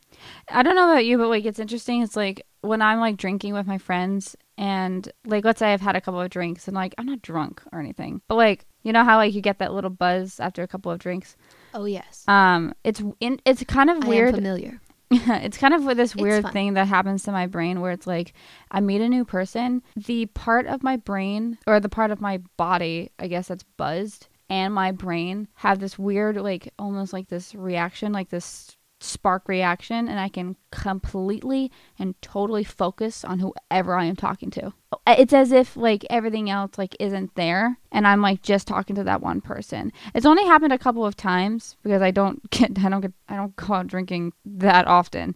I 0.50 0.62
don't 0.62 0.76
know 0.76 0.92
about 0.92 1.06
you, 1.06 1.18
but 1.18 1.30
like 1.30 1.46
it's 1.46 1.60
interesting. 1.60 2.02
It's 2.02 2.16
like 2.16 2.46
when 2.62 2.82
I'm 2.82 3.00
like 3.00 3.18
drinking 3.18 3.54
with 3.54 3.66
my 3.66 3.78
friends, 3.78 4.36
and 4.58 5.10
like 5.26 5.46
let's 5.46 5.60
say 5.60 5.74
I've 5.74 5.82
had 5.82 5.96
a 5.96 6.02
couple 6.02 6.22
of 6.22 6.30
drinks, 6.30 6.68
and 6.68 6.76
like 6.76 6.94
I'm 6.98 7.06
not 7.06 7.22
drunk 7.22 7.62
or 7.72 7.80
anything, 7.80 8.22
but 8.28 8.36
like 8.36 8.66
you 8.84 8.92
know 8.92 9.04
how 9.04 9.18
like 9.18 9.34
you 9.34 9.42
get 9.42 9.60
that 9.60 9.74
little 9.74 9.90
buzz 9.90 10.40
after 10.40 10.64
a 10.64 10.68
couple 10.68 10.92
of 10.92 11.00
drinks. 11.00 11.36
Oh 11.74 11.86
yes. 11.86 12.26
Um, 12.28 12.74
it's 12.84 13.02
in 13.20 13.40
it's 13.46 13.64
kind 13.64 13.90
of 13.90 14.06
weird. 14.06 14.36
familiar. 14.36 14.82
it's 15.12 15.58
kind 15.58 15.74
of 15.74 15.84
with 15.84 15.98
this 15.98 16.16
weird 16.16 16.52
thing 16.52 16.74
that 16.74 16.88
happens 16.88 17.24
to 17.24 17.32
my 17.32 17.46
brain 17.46 17.82
where 17.82 17.92
it's 17.92 18.08
like 18.08 18.34
I 18.72 18.80
meet 18.80 19.02
a 19.02 19.10
new 19.10 19.26
person, 19.26 19.84
the 19.96 20.26
part 20.28 20.66
of 20.66 20.82
my 20.82 20.98
brain 20.98 21.60
or 21.68 21.80
the 21.80 21.90
part 21.90 22.10
of 22.10 22.20
my 22.20 22.40
body, 22.58 23.12
I 23.20 23.28
guess 23.28 23.50
that's 23.50 23.64
buzzed, 23.78 24.28
and 24.50 24.74
my 24.74 24.92
brain 24.92 25.48
have 25.56 25.80
this 25.80 25.98
weird 25.98 26.38
like 26.38 26.74
almost 26.78 27.14
like 27.14 27.30
this 27.30 27.56
reaction, 27.56 28.12
like 28.12 28.30
this 28.30 28.78
spark 29.04 29.48
reaction 29.48 30.08
and 30.08 30.20
I 30.20 30.30
can 30.30 30.56
completely 30.72 31.72
and 32.00 32.20
totally 32.22 32.64
focus 32.64 33.26
on 33.26 33.40
whoever 33.40 33.96
I 33.96 34.06
am 34.06 34.16
talking 34.16 34.50
to. 34.52 34.74
It's 35.06 35.34
as 35.34 35.52
if 35.52 35.76
like 35.76 36.06
everything 36.10 36.50
else 36.50 36.78
like 36.78 36.96
isn't 37.00 37.36
there 37.36 37.78
and 37.92 38.08
I'm 38.08 38.22
like 38.22 38.42
just 38.42 38.68
talking 38.68 38.96
to 38.96 39.04
that 39.04 39.22
one 39.22 39.42
person. 39.42 39.92
It's 40.16 40.26
only 40.26 40.46
happened 40.46 40.74
a 40.74 40.78
couple 40.80 41.06
of 41.06 41.18
times 41.18 41.76
because 41.84 42.02
I 42.02 42.12
don't 42.12 42.50
get 42.50 42.80
I 42.80 42.90
don't 42.90 43.02
get 43.02 43.14
I 43.28 43.36
don't 43.36 43.56
go 43.56 43.74
out 43.74 43.88
drinking 43.88 44.34
that 44.46 44.88
often. 44.88 45.36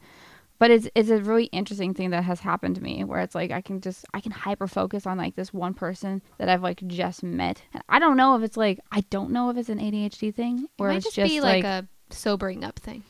But 0.60 0.72
it's 0.72 0.88
it's 0.96 1.10
a 1.10 1.20
really 1.20 1.46
interesting 1.46 1.94
thing 1.94 2.10
that 2.12 2.24
has 2.24 2.40
happened 2.40 2.76
to 2.76 2.84
me 2.84 3.04
where 3.04 3.20
it's 3.22 3.36
like 3.36 3.52
I 3.52 3.62
can 3.62 3.80
just 3.80 4.06
I 4.14 4.22
can 4.22 4.32
hyper 4.32 4.68
focus 4.68 5.06
on 5.06 5.18
like 5.18 5.36
this 5.36 5.54
one 5.54 5.74
person 5.74 6.22
that 6.40 6.50
I've 6.50 6.64
like 6.64 6.86
just 6.88 7.24
met. 7.24 7.62
And 7.74 7.84
I 7.90 8.00
don't 8.00 8.18
know 8.18 8.36
if 8.36 8.44
it's 8.44 8.58
like 8.58 8.80
I 8.92 9.02
don't 9.10 9.32
know 9.32 9.50
if 9.50 9.58
it's 9.58 9.70
an 9.70 9.80
ADHD 9.80 10.34
thing 10.34 10.64
It 10.64 10.70
or 10.82 10.88
might 10.88 10.98
it's 10.98 11.06
just, 11.06 11.16
just 11.16 11.30
be 11.30 11.42
like, 11.42 11.64
a 11.64 11.88
sobering 12.10 12.64
up 12.64 12.80
thing. 12.80 13.04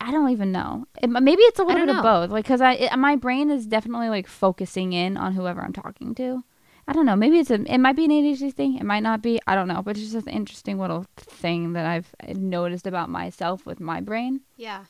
I 0.00 0.10
don't 0.10 0.30
even 0.30 0.52
know. 0.52 0.86
It, 1.02 1.08
maybe 1.08 1.42
it's 1.42 1.58
a 1.58 1.64
little 1.64 1.86
bit 1.86 1.96
of 1.96 2.02
both. 2.02 2.30
Like, 2.30 2.44
cause 2.44 2.60
I, 2.60 2.74
it, 2.74 2.96
my 2.98 3.16
brain 3.16 3.50
is 3.50 3.66
definitely 3.66 4.08
like 4.10 4.26
focusing 4.26 4.92
in 4.92 5.16
on 5.16 5.32
whoever 5.32 5.62
I'm 5.62 5.72
talking 5.72 6.14
to. 6.16 6.44
I 6.88 6.92
don't 6.92 7.06
know. 7.06 7.16
Maybe 7.16 7.38
it's 7.38 7.50
a. 7.50 7.54
It 7.54 7.78
might 7.78 7.96
be 7.96 8.04
an 8.04 8.12
ADHD 8.12 8.52
thing. 8.54 8.76
It 8.76 8.84
might 8.84 9.02
not 9.02 9.20
be. 9.20 9.40
I 9.46 9.56
don't 9.56 9.66
know. 9.66 9.82
But 9.82 9.96
it's 9.96 10.12
just 10.12 10.26
an 10.26 10.32
interesting 10.32 10.78
little 10.78 11.06
thing 11.16 11.72
that 11.72 11.84
I've 11.84 12.14
uh, 12.22 12.34
noticed 12.36 12.86
about 12.86 13.08
myself 13.08 13.66
with 13.66 13.80
my 13.80 14.00
brain. 14.00 14.42
Yeah. 14.56 14.84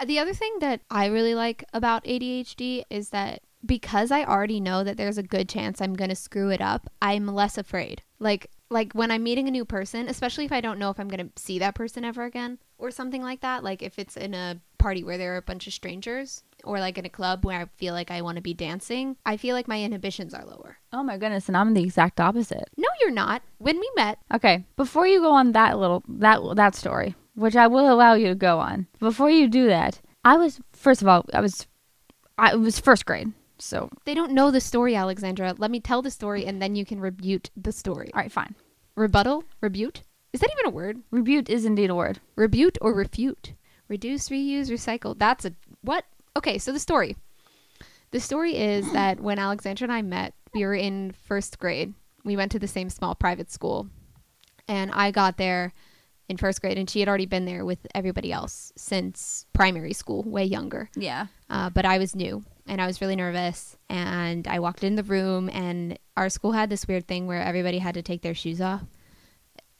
Uh, 0.00 0.04
The 0.04 0.18
other 0.18 0.34
thing 0.34 0.56
that 0.60 0.80
I 0.90 1.06
really 1.06 1.34
like 1.34 1.64
about 1.72 2.04
ADHD 2.04 2.84
is 2.90 3.10
that 3.10 3.42
because 3.64 4.10
I 4.10 4.24
already 4.24 4.58
know 4.60 4.82
that 4.84 4.96
there's 4.96 5.18
a 5.18 5.22
good 5.22 5.48
chance 5.48 5.80
I'm 5.80 5.94
going 5.94 6.08
to 6.10 6.16
screw 6.16 6.48
it 6.50 6.62
up, 6.62 6.88
I'm 7.02 7.26
less 7.26 7.58
afraid. 7.58 8.02
Like 8.18 8.50
like 8.72 8.92
when 8.92 9.10
I'm 9.10 9.24
meeting 9.24 9.48
a 9.48 9.50
new 9.50 9.64
person, 9.64 10.08
especially 10.08 10.44
if 10.44 10.52
I 10.52 10.60
don't 10.60 10.78
know 10.78 10.90
if 10.90 11.00
I'm 11.00 11.08
going 11.08 11.28
to 11.28 11.42
see 11.42 11.58
that 11.58 11.74
person 11.74 12.04
ever 12.04 12.22
again 12.24 12.58
or 12.78 12.92
something 12.92 13.20
like 13.20 13.40
that, 13.40 13.64
like 13.64 13.82
if 13.82 13.98
it's 13.98 14.16
in 14.16 14.32
a 14.32 14.60
party 14.78 15.02
where 15.02 15.18
there 15.18 15.34
are 15.34 15.38
a 15.38 15.42
bunch 15.42 15.66
of 15.66 15.72
strangers 15.72 16.44
or 16.62 16.78
like 16.78 16.96
in 16.96 17.04
a 17.04 17.10
club 17.10 17.44
where 17.44 17.60
I 17.60 17.64
feel 17.76 17.94
like 17.94 18.12
I 18.12 18.22
want 18.22 18.36
to 18.36 18.42
be 18.42 18.54
dancing, 18.54 19.16
I 19.26 19.36
feel 19.38 19.56
like 19.56 19.66
my 19.66 19.82
inhibitions 19.82 20.34
are 20.34 20.44
lower. 20.44 20.78
Oh 20.92 21.02
my 21.02 21.18
goodness! 21.18 21.48
And 21.48 21.56
I'm 21.56 21.74
the 21.74 21.82
exact 21.82 22.20
opposite. 22.20 22.68
No, 22.76 22.88
you're 23.00 23.10
not. 23.10 23.42
When 23.58 23.78
we 23.78 23.90
met, 23.96 24.18
Okay, 24.32 24.64
before 24.76 25.06
you 25.06 25.20
go 25.20 25.32
on 25.32 25.52
that 25.52 25.78
little 25.78 26.04
that 26.08 26.40
that 26.54 26.74
story, 26.76 27.16
which 27.40 27.56
I 27.56 27.66
will 27.66 27.90
allow 27.90 28.14
you 28.14 28.28
to 28.28 28.34
go 28.34 28.58
on, 28.58 28.86
before 28.98 29.30
you 29.30 29.48
do 29.48 29.66
that, 29.66 30.00
I 30.24 30.36
was 30.36 30.60
first 30.72 31.00
of 31.00 31.08
all 31.08 31.24
I 31.32 31.40
was 31.40 31.66
I 32.36 32.54
was 32.54 32.78
first 32.78 33.06
grade. 33.06 33.32
So 33.58 33.90
they 34.04 34.14
don't 34.14 34.32
know 34.32 34.50
the 34.50 34.60
story, 34.60 34.94
Alexandra. 34.94 35.54
Let 35.58 35.70
me 35.70 35.80
tell 35.80 36.02
the 36.02 36.10
story 36.10 36.46
and 36.46 36.60
then 36.60 36.74
you 36.74 36.84
can 36.84 37.00
rebut 37.00 37.50
the 37.56 37.72
story. 37.72 38.10
all 38.14 38.20
right, 38.20 38.32
fine. 38.32 38.54
Rebuttal? 38.94 39.44
Rebute? 39.62 40.02
Is 40.32 40.40
that 40.40 40.50
even 40.52 40.66
a 40.66 40.74
word? 40.74 41.00
Rebute 41.10 41.48
is 41.48 41.64
indeed 41.64 41.90
a 41.90 41.94
word. 41.94 42.20
Rebute 42.36 42.76
or 42.80 42.92
refute? 42.92 43.54
Reduce, 43.88 44.28
reuse, 44.28 44.68
recycle. 44.68 45.18
That's 45.18 45.44
a 45.44 45.54
what? 45.80 46.04
Okay, 46.36 46.58
so 46.58 46.72
the 46.72 46.78
story. 46.78 47.16
The 48.10 48.20
story 48.20 48.56
is 48.56 48.90
that 48.92 49.20
when 49.20 49.38
Alexandra 49.38 49.86
and 49.86 49.92
I 49.92 50.02
met, 50.02 50.34
we 50.54 50.64
were 50.64 50.74
in 50.74 51.12
first 51.12 51.58
grade. 51.58 51.94
We 52.22 52.36
went 52.36 52.52
to 52.52 52.58
the 52.58 52.68
same 52.68 52.90
small 52.90 53.14
private 53.14 53.50
school. 53.50 53.88
And 54.68 54.90
I 54.92 55.10
got 55.10 55.36
there 55.36 55.72
in 56.30 56.36
first 56.36 56.60
grade, 56.60 56.78
and 56.78 56.88
she 56.88 57.00
had 57.00 57.08
already 57.08 57.26
been 57.26 57.44
there 57.44 57.64
with 57.64 57.84
everybody 57.94 58.32
else 58.32 58.72
since 58.76 59.46
primary 59.52 59.92
school, 59.92 60.22
way 60.22 60.44
younger. 60.44 60.88
Yeah. 60.94 61.26
Uh, 61.50 61.68
but 61.68 61.84
I 61.84 61.98
was 61.98 62.14
new 62.14 62.44
and 62.66 62.80
I 62.80 62.86
was 62.86 63.00
really 63.00 63.16
nervous. 63.16 63.76
And 63.88 64.46
I 64.46 64.60
walked 64.60 64.84
in 64.84 64.94
the 64.94 65.02
room, 65.02 65.50
and 65.50 65.98
our 66.16 66.28
school 66.28 66.52
had 66.52 66.70
this 66.70 66.86
weird 66.86 67.08
thing 67.08 67.26
where 67.26 67.42
everybody 67.42 67.78
had 67.78 67.94
to 67.94 68.02
take 68.02 68.22
their 68.22 68.34
shoes 68.34 68.60
off 68.60 68.82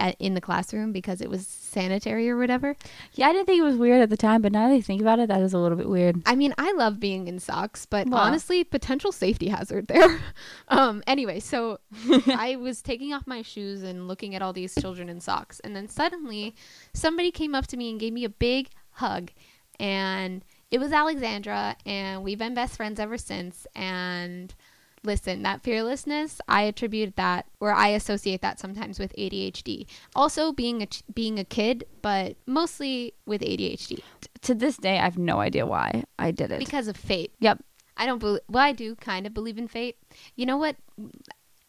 at, 0.01 0.17
in 0.19 0.35
the 0.35 0.41
classroom 0.41 0.91
because 0.91 1.21
it 1.21 1.31
was 1.31 1.47
sanitary 1.47 2.29
or 2.29 2.37
whatever. 2.37 2.75
Yeah, 3.15 3.29
I 3.29 3.33
didn't 3.33 3.47
think 3.47 3.61
it 3.61 3.65
was 3.65 3.77
weird 3.77 4.03
at 4.03 4.11
the 4.11 4.17
time, 4.17 4.43
but 4.43 4.51
now 4.51 4.67
that 4.69 4.75
I 4.75 4.81
think 4.81 5.01
about 5.01 5.21
it, 5.21 5.29
that 5.29 5.43
is 5.43 5.53
a 5.53 5.59
little 5.59 5.77
bit 5.77 5.89
weird. 5.89 6.21
I 6.27 6.35
mean, 6.35 6.55
I 6.59 6.73
love 6.73 6.99
being 6.99 7.29
in 7.29 7.39
socks, 7.39 7.87
but 7.87 8.09
Well. 8.09 8.21
honestly, 8.21 8.65
potential 8.65 9.13
safety 9.13 9.49
hazard 9.49 9.87
there. 9.87 10.19
um, 10.69 11.03
anyway, 11.07 11.39
so 11.39 11.79
I 12.27 12.57
was 12.57 12.83
taking 12.83 13.13
off 13.13 13.27
my 13.27 13.43
shoes 13.43 13.83
and 13.83 14.09
looking 14.09 14.35
at 14.35 14.43
all 14.43 14.53
these 14.53 14.75
children 14.75 15.09
in 15.09 15.21
socks, 15.21 15.61
and 15.61 15.77
then 15.77 15.87
suddenly 15.87 16.55
somebody 16.95 17.31
came 17.31 17.55
up 17.55 17.67
to 17.69 17.77
me 17.77 17.91
and 17.91 18.01
gave 18.01 18.13
me 18.13 18.25
a 18.25 18.31
big 18.31 18.71
hug, 18.93 19.31
and 19.79 20.43
it 20.71 20.79
was 20.79 20.93
Alexandra, 20.93 21.77
and 21.85 22.23
we've 22.23 22.39
been 22.39 22.55
best 22.55 22.77
friends 22.77 22.99
ever 22.99 23.19
since. 23.19 23.67
And 23.75 24.55
listen, 25.03 25.43
that 25.43 25.63
fearlessness, 25.63 26.41
I 26.49 26.63
attribute 26.63 27.17
that, 27.17 27.47
or 27.61 27.73
I 27.73 27.89
associate 27.89 28.43
that 28.43 28.59
sometimes 28.61 28.99
with 28.99 29.15
ADHD. 29.17 29.87
Also, 30.15 30.53
being 30.53 30.83
a 30.83 30.87
ch- 30.87 31.03
being 31.15 31.39
a 31.39 31.45
kid, 31.45 31.85
but 32.03 32.37
mostly 32.47 33.15
with 33.27 33.41
ADHD 33.43 34.01
To 34.43 34.55
this 34.55 34.77
day, 34.77 34.99
I 34.99 35.05
have 35.05 35.19
no 35.19 35.41
idea 35.41 35.67
why 35.67 36.05
I 36.19 36.31
did 36.31 36.51
it. 36.51 36.59
because 36.59 36.89
of 36.89 36.97
fate. 36.97 37.33
Yep. 37.41 37.63
I 37.97 38.07
don't 38.07 38.19
believe. 38.19 38.41
Well, 38.49 38.63
I 38.65 38.73
do 38.73 38.95
kind 38.97 39.27
of 39.27 39.35
believe 39.35 39.59
in 39.59 39.69
fate. 39.69 39.97
You 40.37 40.47
know 40.47 40.57
what? 40.57 40.77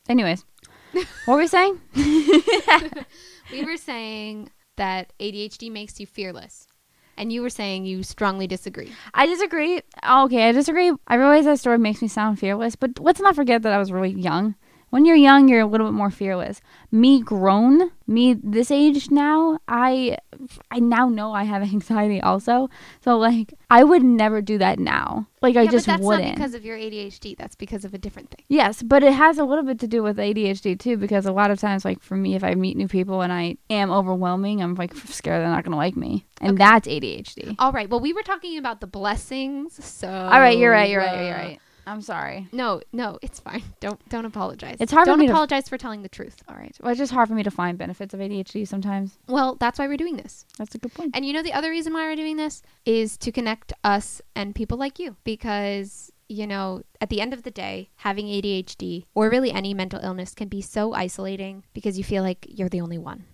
Anyways, 0.10 0.46
what 0.94 1.06
were 1.28 1.38
we 1.38 1.48
saying? 1.48 1.80
We 3.52 3.66
were 3.66 3.76
saying 3.78 4.50
that 4.78 5.12
ADHD 5.20 5.70
makes 5.70 6.00
you 6.00 6.06
fearless, 6.06 6.68
and 7.18 7.32
you 7.32 7.42
were 7.42 7.50
saying 7.50 7.86
you 7.86 8.04
strongly 8.04 8.48
disagree. 8.48 8.92
I 9.14 9.26
disagree. 9.26 9.82
Oh, 10.04 10.26
okay, 10.26 10.50
I 10.50 10.52
disagree. 10.52 10.92
I 11.08 11.16
realize 11.16 11.46
that 11.46 11.60
story 11.60 11.78
makes 11.78 12.02
me 12.02 12.08
sound 12.08 12.40
fearless, 12.40 12.76
but 12.76 13.00
let's 13.00 13.20
not 13.20 13.36
forget 13.36 13.62
that 13.64 13.74
I 13.74 13.78
was 13.78 13.92
really 13.92 14.12
young. 14.12 14.56
When 14.92 15.06
you're 15.06 15.16
young, 15.16 15.48
you're 15.48 15.62
a 15.62 15.66
little 15.66 15.88
bit 15.88 15.94
more 15.94 16.12
fearless. 16.12 16.60
Me 16.92 17.22
grown, 17.22 17.92
me 18.08 18.34
this 18.34 18.70
age 18.70 19.10
now, 19.10 19.58
I 19.66 20.18
I 20.70 20.80
now 20.80 21.08
know 21.08 21.34
I 21.34 21.44
have 21.46 21.62
anxiety 21.64 22.20
also. 22.22 22.70
So 23.02 23.18
like 23.18 23.54
I 23.70 23.86
would 23.86 24.04
never 24.04 24.42
do 24.42 24.58
that 24.58 24.80
now. 24.80 25.28
Like 25.42 25.56
I 25.56 25.66
just 25.66 25.88
but 25.88 25.94
that's 25.94 26.04
wouldn't. 26.04 26.24
That's 26.26 26.40
not 26.40 26.44
because 26.44 26.54
of 26.56 26.66
your 26.66 26.78
ADHD. 26.78 27.38
That's 27.38 27.56
because 27.56 27.86
of 27.86 27.94
a 27.94 27.98
different 27.98 28.32
thing. 28.32 28.44
Yes, 28.50 28.84
but 28.84 29.02
it 29.02 29.14
has 29.14 29.38
a 29.38 29.46
little 29.46 29.64
bit 29.64 29.80
to 29.80 29.88
do 29.88 30.04
with 30.04 30.18
ADHD 30.18 30.78
too, 30.78 30.98
because 30.98 31.26
a 31.26 31.32
lot 31.32 31.52
of 31.52 31.60
times, 31.60 31.86
like 31.86 32.02
for 32.02 32.18
me, 32.18 32.36
if 32.36 32.44
I 32.44 32.54
meet 32.56 32.76
new 32.76 32.90
people 32.90 33.22
and 33.22 33.32
I 33.32 33.56
am 33.70 33.92
overwhelming, 33.92 34.62
I'm 34.62 34.76
like 34.76 34.94
scared 34.94 35.42
they're 35.42 35.50
not 35.50 35.64
gonna 35.64 35.78
like 35.78 35.96
me, 35.96 36.26
and 36.42 36.52
Okay. 36.52 36.58
that's 36.58 36.88
ADHD. 36.90 37.56
All 37.60 37.72
right. 37.72 37.90
Well, 37.90 38.02
we 38.02 38.12
were 38.12 38.24
talking 38.24 38.58
about 38.58 38.82
the 38.82 38.88
blessings. 38.88 39.84
So. 39.86 40.10
All 40.10 40.40
right, 40.40 40.58
you're 40.58 40.70
right, 40.72 40.90
you're 40.90 41.00
right, 41.00 41.26
you're 41.26 41.34
right. 41.36 41.60
I'm 41.88 42.02
sorry. 42.02 42.48
No, 42.52 42.82
no, 42.94 43.18
it's 43.22 43.40
fine. 43.40 43.64
Don't 43.80 44.00
don't 44.10 44.26
apologize. 44.26 44.78
It's 44.80 44.92
hard 44.92 45.06
for 45.06 45.12
Don't 45.12 45.20
me 45.20 45.26
to- 45.28 45.32
apologize 45.34 45.68
for 45.68 45.78
telling 45.78 46.04
the 46.04 46.10
truth. 46.10 46.42
All 46.48 46.56
right. 46.56 46.76
Well, 46.82 46.92
it's 46.92 47.00
just 47.00 47.12
hard 47.12 47.28
for 47.28 47.34
me 47.34 47.44
to 47.44 47.52
find 47.52 47.78
benefits 47.78 48.14
of 48.14 48.20
ADHD 48.20 48.68
sometimes. 48.68 49.18
Well, 49.28 49.56
that's 49.60 49.80
why 49.80 49.88
we're 49.88 49.98
doing 49.98 50.18
this. 50.18 50.46
That's 50.58 50.76
a 50.76 50.78
good 50.78 50.94
point. 50.94 51.16
And 51.16 51.26
you 51.26 51.34
know 51.34 51.42
the 51.42 51.54
other 51.54 51.70
reason 51.72 51.94
why 51.94 52.06
we're 52.08 52.16
doing 52.16 52.38
this 52.38 52.62
is 52.86 53.18
to 53.18 53.32
connect 53.32 53.74
us 53.84 54.22
and 54.36 54.54
people 54.54 54.78
like 54.78 55.00
you 55.00 55.16
because 55.24 56.12
you 56.30 56.48
know, 56.48 56.82
at 57.02 57.10
the 57.10 57.20
end 57.20 57.34
of 57.34 57.44
the 57.44 57.52
day, 57.52 57.90
having 57.98 58.28
ADHD 58.28 59.06
or 59.14 59.30
really 59.30 59.52
any 59.52 59.74
mental 59.74 60.00
illness 60.02 60.34
can 60.34 60.48
be 60.48 60.62
so 60.62 60.94
isolating 60.94 61.66
because 61.74 61.98
you 61.98 62.06
feel 62.06 62.24
like 62.24 62.46
you're 62.48 62.70
the 62.70 62.80
only 62.80 62.98
one. 62.98 63.26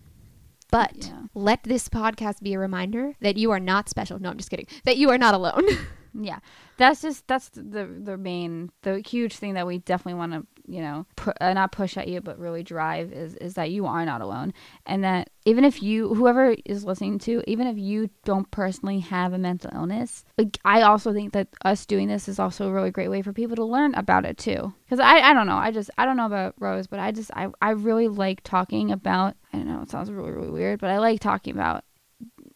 But 0.71 1.05
Yeah. 1.05 1.21
let 1.35 1.61
this 1.63 1.89
podcast 1.89 2.41
be 2.41 2.53
a 2.55 2.59
reminder 2.59 3.13
that 3.21 3.37
you 3.37 3.51
are 3.51 3.59
not 3.59 3.87
special. 3.87 4.17
No, 4.19 4.29
I'm 4.31 4.37
just 4.37 4.49
kidding. 4.49 4.65
That 4.85 4.97
you 4.97 5.09
are 5.11 5.17
not 5.19 5.35
alone. 5.35 5.63
Yeah, 6.19 6.39
that's 6.77 7.01
just 7.01 7.27
that's 7.27 7.49
the 7.49 7.85
the 7.85 8.17
main 8.17 8.71
the 8.81 9.01
huge 9.05 9.37
thing 9.37 9.53
that 9.53 9.67
we 9.67 9.77
definitely 9.79 10.15
want 10.17 10.33
to 10.33 10.47
you 10.65 10.81
know 10.81 11.05
pu- 11.15 11.31
uh, 11.39 11.53
not 11.53 11.71
push 11.71 11.95
at 11.95 12.07
you 12.07 12.19
but 12.21 12.37
really 12.39 12.63
drive 12.63 13.13
is 13.13 13.35
is 13.35 13.53
that 13.53 13.69
you 13.69 13.85
are 13.85 14.03
not 14.03 14.21
alone. 14.21 14.51
And 14.85 15.03
that 15.03 15.29
even 15.45 15.63
if 15.63 15.83
you 15.83 16.15
whoever 16.15 16.55
is 16.65 16.83
listening 16.83 17.19
to 17.19 17.43
even 17.45 17.67
if 17.67 17.77
you 17.77 18.09
don't 18.25 18.49
personally 18.49 18.99
have 18.99 19.31
a 19.33 19.37
mental 19.37 19.69
illness 19.75 20.25
like 20.37 20.57
I 20.65 20.81
also 20.81 21.13
think 21.13 21.33
that 21.33 21.49
us 21.63 21.85
doing 21.85 22.07
this 22.07 22.27
is 22.27 22.39
also 22.39 22.67
a 22.67 22.71
really 22.71 22.91
great 22.91 23.09
way 23.09 23.21
for 23.21 23.31
people 23.31 23.55
to 23.55 23.65
learn 23.65 23.93
about 23.93 24.25
it 24.25 24.37
too. 24.37 24.73
Because 24.85 24.99
I 24.99 25.19
I 25.19 25.33
don't 25.33 25.47
know. 25.47 25.57
I 25.57 25.69
just 25.69 25.91
I 25.99 26.05
don't 26.05 26.17
know 26.17 26.25
about 26.25 26.55
Rose 26.59 26.87
but 26.87 26.99
I 26.99 27.11
just 27.11 27.29
I 27.35 27.49
I 27.61 27.71
really 27.71 28.07
like 28.07 28.41
talking 28.43 28.91
about 28.91 29.35
I 29.53 29.57
don't 29.57 29.67
know 29.67 29.81
it 29.83 29.91
sounds 29.91 30.09
really 30.11 30.31
really 30.31 30.49
weird 30.49 30.79
but 30.79 30.89
I 30.89 30.97
like 30.97 31.19
talking 31.19 31.53
about 31.53 31.83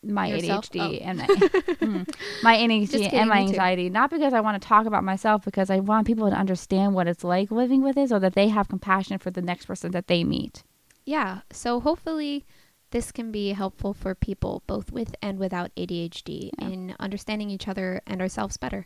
my 0.04 0.28
Yourself? 0.28 0.70
ADHD 0.70 0.80
Oh. 1.02 1.06
and 1.06 1.18
my, 1.20 1.28
mm, 1.28 2.16
my 2.44 2.56
ADHD 2.64 2.92
kidding, 2.92 3.14
and 3.20 3.30
my 3.30 3.40
anxiety. 3.40 3.90
Not 3.90 4.10
because 4.10 4.34
I 4.34 4.40
want 4.42 4.62
to 4.62 4.68
talk 4.68 4.86
about 4.86 5.04
myself, 5.04 5.44
because 5.46 5.70
I 5.70 5.80
want 5.80 6.08
people 6.08 6.30
to 6.30 6.36
understand 6.36 6.94
what 6.96 7.08
it's 7.08 7.24
like 7.24 7.52
living 7.52 7.82
with 7.84 7.98
it, 7.98 8.10
so 8.10 8.20
that 8.20 8.34
they 8.34 8.48
have 8.50 8.68
compassion 8.70 9.18
for 9.20 9.32
the 9.32 9.42
next 9.42 9.66
person 9.66 9.92
that 9.92 10.08
they 10.08 10.24
meet. 10.24 10.64
yeah. 11.06 11.42
So 11.52 11.80
hopefully 11.80 12.46
this 12.92 13.12
can 13.12 13.32
be 13.32 13.50
helpful 13.54 13.94
for 13.94 14.14
people 14.14 14.64
both 14.68 14.92
with 14.92 15.16
and 15.22 15.40
without 15.40 15.72
ADHD 15.78 16.52
Yeah. 16.60 16.68
in 16.68 16.96
understanding 17.00 17.50
each 17.50 17.68
other 17.68 18.02
and 18.06 18.22
ourselves 18.22 18.58
better. 18.58 18.86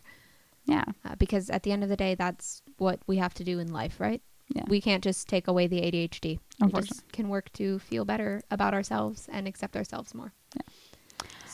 Yeah, 0.64 0.84
uh, 1.04 1.14
because 1.16 1.48
at 1.50 1.62
the 1.62 1.72
end 1.72 1.82
of 1.84 1.88
the 1.88 1.96
day, 1.96 2.14
that's 2.14 2.62
what 2.78 3.00
we 3.06 3.16
have 3.18 3.34
to 3.34 3.44
do 3.44 3.58
in 3.58 3.72
life, 3.72 4.00
right? 4.00 4.20
Yeah. 4.54 4.64
We 4.68 4.80
can't 4.80 5.02
just 5.02 5.28
take 5.28 5.48
away 5.48 5.66
the 5.66 5.80
ADHD. 5.80 6.38
We 6.60 6.72
just 6.82 7.10
can 7.12 7.28
work 7.28 7.52
to 7.54 7.78
feel 7.80 8.04
better 8.04 8.40
about 8.50 8.74
ourselves 8.74 9.28
and 9.30 9.46
accept 9.48 9.76
ourselves 9.76 10.14
more. 10.14 10.32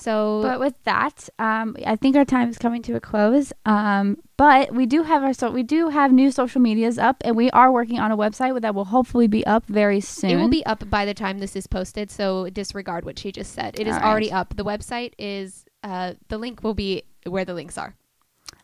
So, 0.03 0.41
But 0.43 0.61
with 0.61 0.75
that, 0.85 1.29
um, 1.39 1.77
I 1.87 1.97
think 1.97 2.17
our 2.17 2.25
time 2.25 2.49
is 2.51 2.59
coming 2.59 2.83
to 2.83 2.97
a 2.97 3.01
close. 3.01 3.53
Um, 3.65 4.19
but 4.37 4.75
we 4.75 4.87
do 4.87 5.05
have 5.05 5.23
our 5.23 5.33
so 5.33 5.51
we 5.51 5.63
do 5.63 5.89
have 5.89 6.13
new 6.13 6.31
social 6.31 6.61
medias 6.61 6.99
up, 6.99 7.17
and 7.25 7.37
we 7.37 7.51
are 7.51 7.71
working 7.71 8.01
on 8.01 8.11
a 8.11 8.17
website 8.17 8.61
that 8.61 8.75
will 8.75 8.87
hopefully 8.87 9.29
be 9.29 9.47
up 9.47 9.65
very 9.67 10.01
soon. 10.01 10.31
it 10.31 10.37
will 10.37 10.49
be 10.49 10.67
up 10.67 10.89
by 10.91 11.05
the 11.05 11.15
time 11.15 11.39
this 11.39 11.55
is 11.55 11.67
posted. 11.67 12.11
So 12.11 12.51
disregard 12.51 13.05
what 13.05 13.19
she 13.19 13.31
just 13.31 13.53
said. 13.53 13.79
It 13.79 13.87
is 13.87 13.95
All 13.95 14.01
right. 14.01 14.09
already 14.09 14.33
up. 14.33 14.57
The 14.57 14.65
website 14.65 15.13
is. 15.19 15.65
Uh, 15.85 16.15
the 16.29 16.39
link 16.39 16.63
will 16.63 16.75
be 16.75 17.03
where 17.27 17.45
the 17.45 17.55
links 17.55 17.77
are 17.77 17.97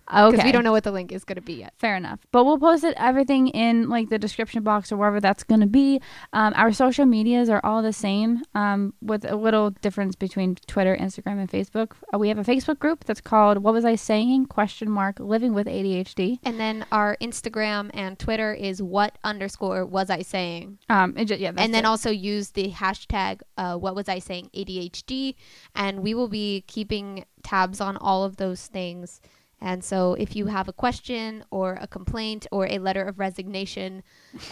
because 0.08 0.34
okay. 0.34 0.44
we 0.44 0.52
don't 0.52 0.64
know 0.64 0.72
what 0.72 0.84
the 0.84 0.92
link 0.92 1.12
is 1.12 1.24
going 1.24 1.36
to 1.36 1.42
be 1.42 1.54
yet. 1.54 1.74
Fair 1.78 1.96
enough. 1.96 2.20
But 2.32 2.44
we'll 2.44 2.58
post 2.58 2.84
it 2.84 2.94
everything 2.96 3.48
in 3.48 3.88
like 3.88 4.08
the 4.08 4.18
description 4.18 4.62
box 4.62 4.90
or 4.90 4.96
wherever 4.96 5.20
that's 5.20 5.44
going 5.44 5.60
to 5.60 5.66
be. 5.66 6.00
Um, 6.32 6.52
our 6.56 6.72
social 6.72 7.06
medias 7.06 7.48
are 7.48 7.60
all 7.64 7.82
the 7.82 7.92
same, 7.92 8.42
um, 8.54 8.94
with 9.00 9.24
a 9.24 9.36
little 9.36 9.70
difference 9.70 10.16
between 10.16 10.56
Twitter, 10.66 10.96
Instagram, 10.96 11.38
and 11.38 11.50
Facebook. 11.50 11.92
Uh, 12.12 12.18
we 12.18 12.28
have 12.28 12.38
a 12.38 12.44
Facebook 12.44 12.78
group 12.78 13.04
that's 13.04 13.20
called 13.20 13.58
"What 13.58 13.74
Was 13.74 13.84
I 13.84 13.94
Saying?" 13.94 14.46
question 14.46 14.90
mark 14.90 15.20
Living 15.20 15.54
with 15.54 15.66
ADHD. 15.66 16.38
And 16.44 16.58
then 16.58 16.86
our 16.92 17.16
Instagram 17.20 17.90
and 17.94 18.18
Twitter 18.18 18.52
is 18.52 18.82
what 18.82 19.18
underscore 19.24 19.84
was 19.84 20.10
I 20.10 20.22
saying? 20.22 20.78
Um, 20.88 21.14
it 21.16 21.26
ju- 21.26 21.36
yeah, 21.36 21.52
that's 21.52 21.64
and 21.64 21.74
then 21.74 21.84
it. 21.84 21.88
also 21.88 22.10
use 22.10 22.50
the 22.50 22.70
hashtag 22.70 23.40
uh, 23.56 23.76
what 23.76 23.94
was 23.94 24.08
i 24.08 24.18
saying 24.18 24.50
adhd 24.54 25.34
and 25.74 26.00
we 26.00 26.14
will 26.14 26.28
be 26.28 26.64
keeping 26.66 27.24
tabs 27.42 27.80
on 27.80 27.96
all 27.96 28.24
of 28.24 28.36
those 28.36 28.66
things 28.66 29.20
and 29.60 29.82
so 29.82 30.14
if 30.14 30.36
you 30.36 30.46
have 30.46 30.68
a 30.68 30.72
question 30.72 31.44
or 31.50 31.78
a 31.80 31.86
complaint 31.86 32.46
or 32.52 32.66
a 32.66 32.78
letter 32.78 33.02
of 33.02 33.18
resignation 33.18 34.02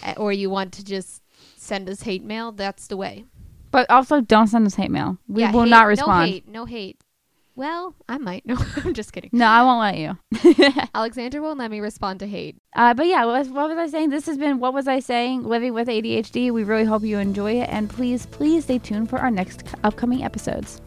uh, 0.05 0.15
or 0.17 0.33
you 0.33 0.51
want 0.51 0.73
to 0.73 0.85
just 0.85 1.23
send 1.57 1.89
us 1.89 2.03
hate 2.03 2.25
mail 2.25 2.53
that's 2.53 2.87
the 2.89 2.97
way 2.97 3.25
but 3.71 3.89
also 3.91 4.21
don't 4.21 4.47
send 4.47 4.65
us 4.67 4.77
hate 4.77 4.91
mail. 4.91 5.19
We 5.29 5.43
Yeah, 5.43 5.53
will 5.53 5.65
hate- 5.65 5.71
not 5.71 5.83
no 5.83 5.89
respond. 5.89 6.29
hate 6.31 6.49
no 6.49 6.65
hate 6.65 7.01
well 7.55 7.95
i 8.09 8.19
might 8.19 8.45
no 8.51 8.57
i'm 8.85 8.93
just 8.95 9.13
kidding 9.13 9.31
No, 9.33 9.47
I 9.47 9.63
won't 9.63 9.81
let 9.81 9.97
you. 9.97 10.19
alexandra 10.95 11.41
won't 11.41 11.59
let 11.59 11.71
me 11.71 11.81
respond 11.81 12.21
to 12.21 12.27
hate 12.27 12.57
Uh, 12.75 12.93
but 12.95 13.07
yeah, 13.07 13.25
what 13.25 13.39
was, 13.39 13.49
what 13.49 13.69
was 13.71 13.79
I 13.79 13.87
saying? 13.87 14.11
This 14.11 14.27
has 14.27 14.37
been 14.37 14.59
What 14.61 14.75
Was 14.75 14.87
I 14.87 15.01
Saying? 15.01 15.45
Living 15.45 15.73
with 15.73 15.89
ADHD. 15.89 16.51
We 16.53 16.63
really 16.65 16.85
hope 16.85 17.03
you 17.03 17.19
enjoy 17.19 17.53
it. 17.63 17.69
And 17.71 17.89
please, 17.89 18.27
please 18.27 18.65
stay 18.65 18.79
tuned 18.79 19.09
for 19.09 19.19
our 19.19 19.31
next 19.31 19.65
upcoming 19.83 20.23
episodes. 20.23 20.83